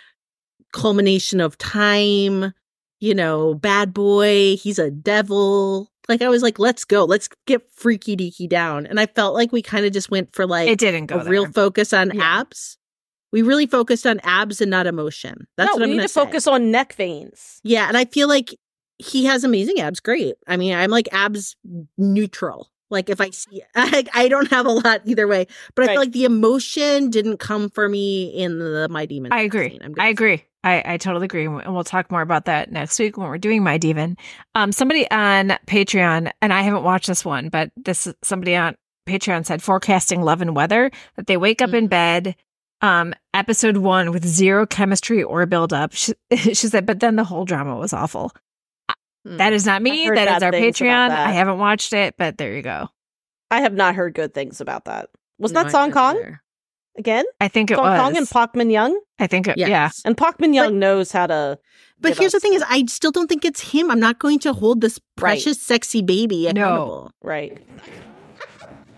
[0.73, 2.53] culmination of time,
[3.01, 5.91] you know, bad boy, he's a devil.
[6.09, 8.87] Like I was like, let's go, let's get freaky deaky down.
[8.87, 11.25] And I felt like we kind of just went for like it didn't go a
[11.25, 12.41] real focus on Yeah.
[12.41, 12.79] abs.
[13.33, 15.47] We really focused on abs and not emotion.
[15.57, 17.61] That's no, what I'm need going to focus on neck veins.
[17.65, 18.55] Yeah, and I feel like
[18.99, 20.01] he has amazing abs.
[20.01, 20.37] Great.
[20.47, 21.57] I mean, I'm like abs
[21.99, 22.71] neutral.
[22.89, 25.93] Like if I see, I, I don't have a lot either way, but I Right.
[25.95, 29.33] feel like the emotion didn't come for me in the My Demon.
[29.33, 29.79] I agree.
[29.99, 30.45] I agree.
[30.67, 31.47] I, I totally agree.
[31.47, 34.17] And we'll talk more about that next week when we're doing My Demon.
[34.57, 38.75] Um, somebody on Patreon, and I haven't watched this one, but this somebody on
[39.09, 41.91] Patreon said forecasting love and weather that they wake up in Mhm.
[41.91, 42.37] bed,
[42.81, 45.93] um, episode one with zero chemistry or build up.
[45.93, 48.33] She, she said, but then the whole drama was awful.
[49.25, 49.37] Hmm.
[49.37, 50.11] That is not me.
[50.11, 51.11] That is our Patreon.
[51.11, 52.89] I haven't watched it, but there you go.
[53.53, 55.11] I have not heard good things about that.
[55.39, 56.43] Was No, that Song don't Kang either.
[56.99, 57.25] Again?
[57.41, 58.01] I think it Song was.
[58.01, 59.69] Kang and Park Min Young, I think it, Yes.
[59.69, 59.91] yeah.
[60.05, 61.59] and Park Min Young knows how to.
[62.01, 63.91] But give here's the thing: is I still don't think it's him.
[63.91, 65.21] I'm not going to hold this Right.
[65.21, 67.11] precious, sexy baby No.
[67.23, 67.59] right.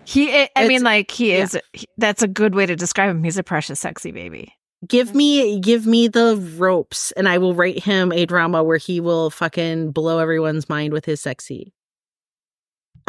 [0.05, 1.43] He, I It's- mean, like he yeah.
[1.43, 1.59] is.
[1.73, 3.23] he- that's a good way to describe him.
[3.23, 4.53] He's a precious, sexy baby.
[4.87, 5.17] Give mm-hmm.
[5.17, 9.29] me, give me the ropes, and I will write him a drama where he will
[9.29, 11.73] fucking blow everyone's mind with his sexy.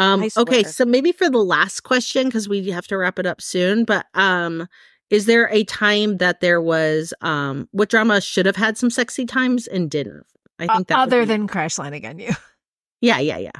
[0.00, 0.28] Um.
[0.36, 3.84] Okay, so maybe for the last question, because we have to wrap it up soon.
[3.84, 4.66] But um,
[5.10, 9.26] is there a time that there was um, what drama should have had some sexy
[9.26, 10.24] times and didn't?
[10.58, 12.30] I think that would other be- than Crash Landing on You.
[13.00, 13.50] yeah, yeah, yeah.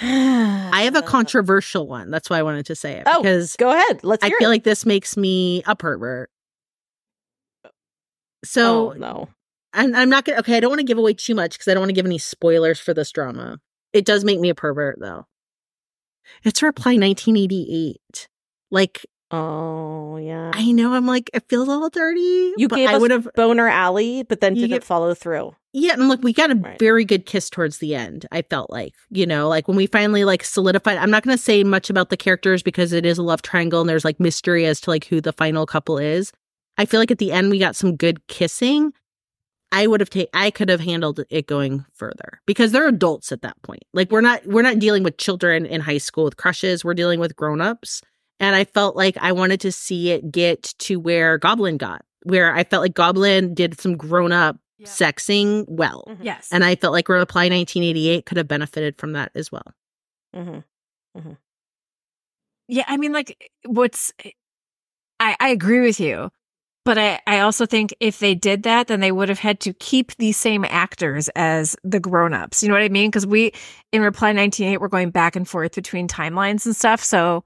[0.00, 2.10] I have a controversial one.
[2.10, 4.04] That's why I wanted to say it Oh, because Go ahead.
[4.04, 4.52] Let's I feel it.
[4.52, 6.30] like this makes me a pervert.
[8.44, 9.28] So oh no.
[9.74, 10.38] I'm, I'm not gonna.
[10.38, 12.06] Okay, I don't want to give away too much because I don't want to give
[12.06, 13.58] any spoilers for this drama.
[13.92, 15.26] It does make me a pervert though.
[16.44, 18.28] It's Reply 1988.
[18.70, 20.50] Like Oh yeah.
[20.54, 22.52] I know I'm like it feels a little dirty.
[22.56, 25.54] you but gave I us would have boner alley, but then didn't get- follow through.
[25.74, 26.78] Yeah, and look, we got a Right.
[26.78, 28.24] very good kiss towards the end.
[28.32, 30.96] I felt like, you know, like when we finally like solidified.
[30.96, 33.80] I'm not going to say much about the characters because it is a love triangle
[33.82, 36.32] and there's like mystery as to like who the final couple is.
[36.78, 38.92] I feel like at the end we got some good kissing.
[39.70, 40.30] I would have taken.
[40.34, 43.82] I could have handled it going further because they're adults at that point.
[43.92, 46.84] Like we're not we're not dealing with children in high school with crushes.
[46.84, 48.00] We're dealing with grown ups.
[48.40, 52.54] And I felt like I wanted to see it get to where Goblin got, where
[52.54, 54.86] I felt like Goblin did some grown up Yeah.
[54.86, 56.04] sexing well.
[56.08, 56.18] Mhm.
[56.22, 56.48] Yes.
[56.52, 59.74] And I felt like Reply 1988 could have benefited from that as well.
[60.34, 60.60] Mm-hmm.
[62.68, 64.12] Yeah, I mean, like, what's
[65.20, 66.30] I I agree with you,
[66.88, 69.74] but I I also think if they did that, then they would have had to
[69.74, 72.62] keep the same actors as the grown ups.
[72.62, 73.10] You know what I mean?
[73.10, 73.52] Because we
[73.92, 77.04] in Reply 1988 we're going back and forth between timelines and stuff.
[77.04, 77.44] So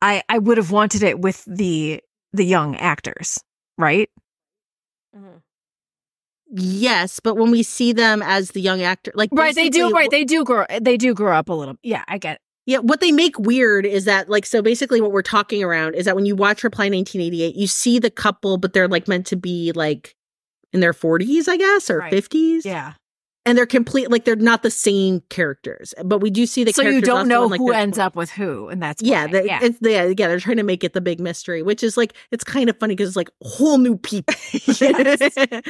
[0.00, 2.00] I I would have wanted it with the
[2.32, 3.38] the young actors,
[3.76, 4.08] right?
[5.14, 5.36] Mm-hmm.
[6.50, 9.54] Yes, but when we see them as the young actor, like Right.
[9.54, 9.80] They do.
[9.80, 10.10] basically Right.
[10.10, 10.64] They do grow.
[10.80, 11.76] They do grow up a little.
[11.82, 12.40] Yeah, I get.
[12.68, 16.04] Yeah, what they make weird is that like so basically what we're talking around is
[16.04, 19.36] that when you watch Reply 1988, you see the couple, but they're like meant to
[19.36, 20.14] be like
[20.74, 22.12] in their 40s, I guess, or Right.
[22.12, 22.66] 50s.
[22.66, 22.92] Yeah.
[23.46, 26.82] and they're complete like they're not the same characters, but we do see the so
[26.82, 28.02] you don't know in, like, who ends 20s.
[28.04, 29.60] up with who, and that's Yeah, they, yeah.
[29.80, 30.28] yeah, yeah.
[30.28, 32.94] They're trying to make it the big mystery, which is like it's kind of funny
[32.94, 34.34] because it's like whole new people.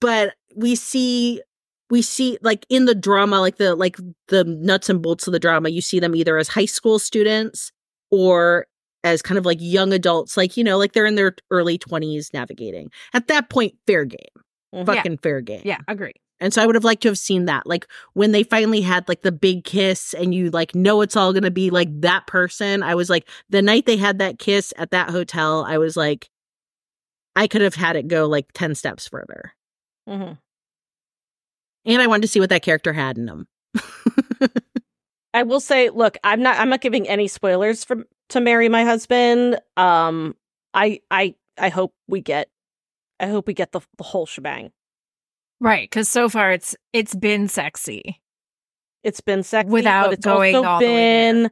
[0.00, 1.42] But we see
[1.90, 3.96] we see like in the drama, like the like
[4.28, 7.70] the nuts and bolts of the drama, you see them either as high school students
[8.10, 8.66] or
[9.04, 12.30] as kind of like young adults, like you know, like they're in their early twenties
[12.32, 12.90] navigating.
[13.12, 14.18] At that point, fair game,
[14.74, 14.86] Mhm.
[14.86, 15.62] fucking fair game.
[15.64, 16.12] yeah, agree.
[16.40, 17.66] And so I would have liked to have seen that.
[17.66, 21.32] Like when they finally had like the big kiss and you like know it's all
[21.32, 22.82] going to be like that person.
[22.82, 26.28] I was like the night they had that kiss at that hotel, I was like
[27.36, 29.52] I could have had it go like 10 steps further.
[30.08, 30.38] Mhm.
[31.86, 33.46] And I wanted to see what that character had in him.
[35.34, 38.84] I will say, look, I'm not I'm not giving any spoilers for to marry my
[38.84, 39.58] husband.
[39.76, 40.34] Um
[40.72, 42.48] I I I hope we get
[43.20, 44.70] I hope we get the the whole shebang.
[45.60, 48.20] Right, because so far it's it's been sexy.
[49.02, 51.32] It's been sexy Without but it's going also all the way there.
[51.44, 51.50] been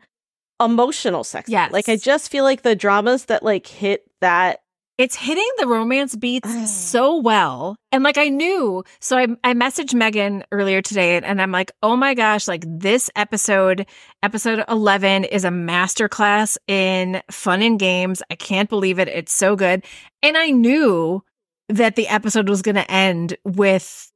[0.60, 1.52] emotional sexy.
[1.52, 1.72] Yes.
[1.72, 4.61] Like I just feel like the dramas that like hit that
[5.02, 7.76] It's hitting the romance beats so well.
[7.90, 11.96] And like I knew, so I I messaged Megan earlier today and I'm like, "Oh
[11.96, 13.84] my gosh, like this episode,
[14.22, 18.22] episode 11 is a masterclass in fun and games.
[18.30, 19.08] I can't believe it.
[19.08, 19.84] It's so good."
[20.22, 21.24] And I knew
[21.68, 24.12] that the episode was going to end with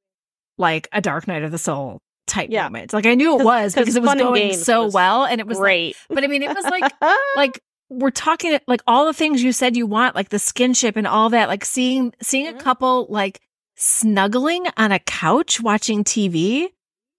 [0.56, 2.64] like a Dark Night of the Soul type Yeah.
[2.64, 2.92] moment.
[2.92, 5.62] Like I knew it was because it was going so well and it was like-
[5.64, 5.96] great.
[6.10, 6.92] but I mean, it was like
[7.36, 11.06] like we're talking like all the things you said you want, like the skinship and
[11.06, 12.58] all that, like seeing seeing Mhm.
[12.58, 13.40] a couple like
[13.76, 16.68] snuggling on a couch watching TV.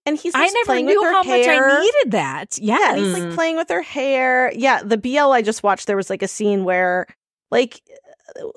[0.06, 1.46] and he's I never knew how much.
[1.46, 2.56] I needed that.
[2.58, 2.96] Yeah, Yeah.
[2.96, 4.50] he's like playing with her hair.
[4.54, 7.06] Yeah, the BL I just watched, there was like a scene where
[7.50, 7.82] like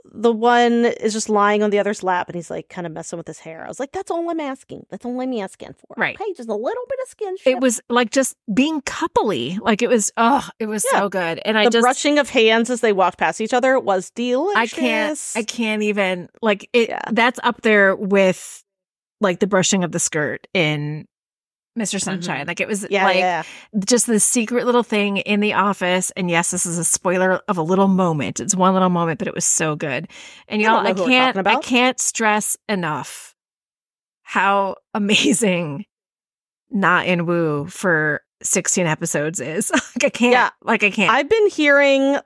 [0.06, 3.18] the one is just lying on the other's lap and he's like kind of messing
[3.18, 3.64] with his hair.
[3.64, 4.86] I was like, that's all I'm asking.
[4.90, 5.96] That's all I'm asking for.
[5.98, 6.20] Right.
[6.20, 7.36] Okay, just a little bit of skin.
[7.46, 9.60] It was like just being coupley.
[9.60, 11.00] Like it was oh, it was Yeah.
[11.00, 11.40] so good.
[11.46, 14.58] And I the just brushing of hands as they walked past each other was delicious.
[14.58, 17.02] I can't I can't even like it Yeah.
[17.12, 18.64] that's up there with
[19.20, 21.08] like the brushing of the skirt in
[21.80, 22.02] Mr.
[22.02, 22.40] Sunshine.
[22.42, 22.48] Mm-hmm.
[22.50, 23.44] Like it was Yeah, like yeah.
[23.86, 26.12] just the secret little thing in the office.
[26.18, 28.40] And yes, this is a spoiler of a little moment.
[28.40, 30.08] It's one little moment, but it was so good.
[30.50, 33.36] And I y'all, don't I can't, I can't stress enough
[34.24, 35.86] how amazing
[36.70, 39.72] Na In-woo for 16 episodes is.
[39.74, 40.50] like I can't, Yeah.
[40.64, 41.12] like I can't.
[41.12, 42.18] I've been hearing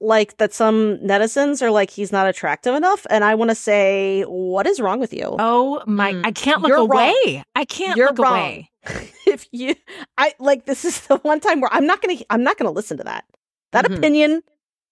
[0.00, 4.22] like that some netizens are like he's not attractive enough, and I want to say,
[4.24, 5.36] what is wrong with you?
[5.38, 6.26] oh my, Mm.
[6.26, 7.10] I can't look You're wrong.
[7.10, 7.42] away.
[7.54, 8.34] I can't You're look wrong.
[8.38, 8.70] away.
[9.26, 9.74] if you,
[10.18, 12.98] I like this is the one time where I'm not gonna, I'm not gonna listen
[12.98, 13.24] to that.
[13.72, 13.98] That Mhm.
[13.98, 14.42] opinion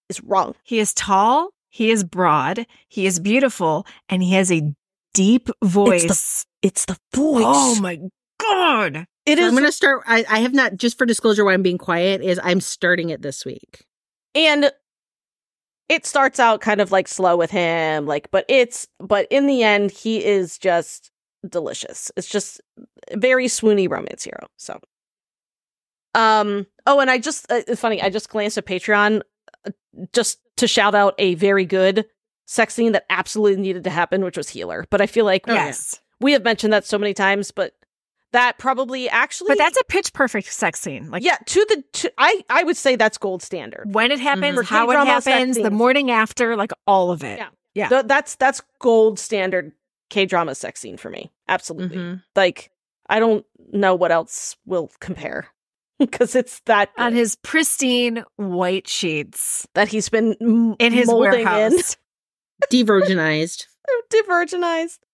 [0.08, 0.54] is wrong.
[0.64, 4.74] He is tall, he is broad, he is beautiful, and he has a
[5.12, 6.44] deep voice.
[6.62, 7.44] It's the voice.
[7.46, 8.00] Oh my
[8.40, 9.06] god.
[9.26, 10.02] it So is, I'm going to start.
[10.06, 13.22] I, I have not, just for disclosure, why I'm being quiet is I'm starting it
[13.22, 13.84] this week.
[14.34, 14.72] and
[15.88, 19.62] it starts out kind of like slow with him, like, but it's, but in the
[19.62, 21.10] end, he is just
[21.48, 22.10] delicious.
[22.16, 22.60] It's just
[23.12, 24.46] very swoony romance hero.
[24.56, 24.80] So,
[26.14, 28.00] um, oh, and I just, uh, it's funny.
[28.00, 29.22] I just glanced at Patreon
[29.66, 29.70] uh,
[30.12, 32.06] just to shout out a very good
[32.46, 34.86] sex scene that absolutely needed to happen, which was Healer.
[34.90, 36.00] But I feel like Oh, yes.
[36.20, 37.72] we have mentioned that so many times, but
[38.34, 41.10] that probably actually But that's a pitch perfect sex scene.
[41.10, 43.94] Like yeah, to the to, I I would say that's gold standard.
[43.94, 47.24] when it happens, For how it K-drama sex happens, the morning after, like all of
[47.24, 47.38] it.
[47.38, 47.48] Yeah.
[47.74, 47.88] Yeah.
[47.88, 49.72] Th- that's that's gold standard
[50.10, 51.32] K drama sex scene for me.
[51.48, 51.96] Absolutely.
[51.96, 52.22] Mhm.
[52.36, 52.70] Like
[53.08, 55.48] I don't know what else will compare
[55.98, 61.06] because it's that On good his pristine white sheets that he's been m- in his
[61.08, 61.96] molding warehouse.
[62.70, 63.66] Devirginized.
[63.88, 64.98] in, divergenized.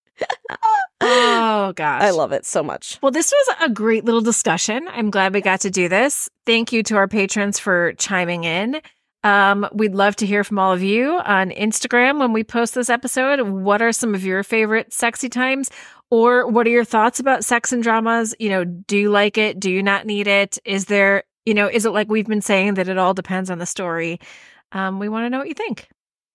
[1.01, 2.03] Oh gosh.
[2.03, 2.99] I love it so much.
[3.03, 4.87] Well, this was a great little discussion.
[4.89, 6.29] I'm glad we got to do this.
[6.45, 8.81] Thank you to our patrons for chiming in.
[9.23, 12.91] Um, we'd love to hear from all of you on Instagram when we post this
[12.91, 13.41] episode.
[13.43, 15.71] What are some of your favorite sexy times?
[16.11, 18.35] Or what are your thoughts about sex and dramas?
[18.39, 19.61] You know, do you like it?
[19.61, 20.59] Do you not need it?
[20.65, 23.59] Is there, you know, is it like we've been saying that it all depends on
[23.59, 24.19] the story?
[24.73, 25.89] Um, we want to know what you think.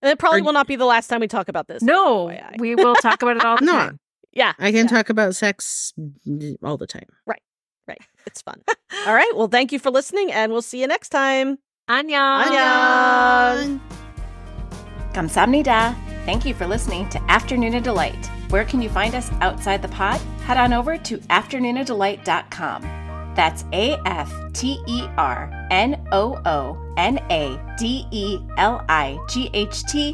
[0.06, 1.82] And it probably Are- will not be the last time we talk about this.
[1.82, 2.60] No, FYI.
[2.60, 3.76] we will talk about it all the time.
[3.76, 3.80] No.
[3.86, 4.00] time.
[4.34, 5.94] yeah, I can yeah, talk about sex
[6.64, 7.08] all the time.
[7.26, 7.42] Right.
[7.88, 8.02] Right.
[8.28, 8.62] It's fun.
[9.08, 9.32] All right.
[9.36, 11.58] Well, thank you for listening, and we'll see you next time.
[11.90, 12.44] Annyeong.
[12.46, 13.80] Annyeong.
[15.14, 15.96] Kamsamnida.
[16.26, 18.30] Thank you for listening to Afternoona Delight.
[18.50, 20.20] Where can you find us outside the pod?
[20.46, 23.05] Head on over to afternoonadelight.com.
[23.36, 29.18] That's A F T E R N O O N A D E L I
[29.30, 30.14] G H T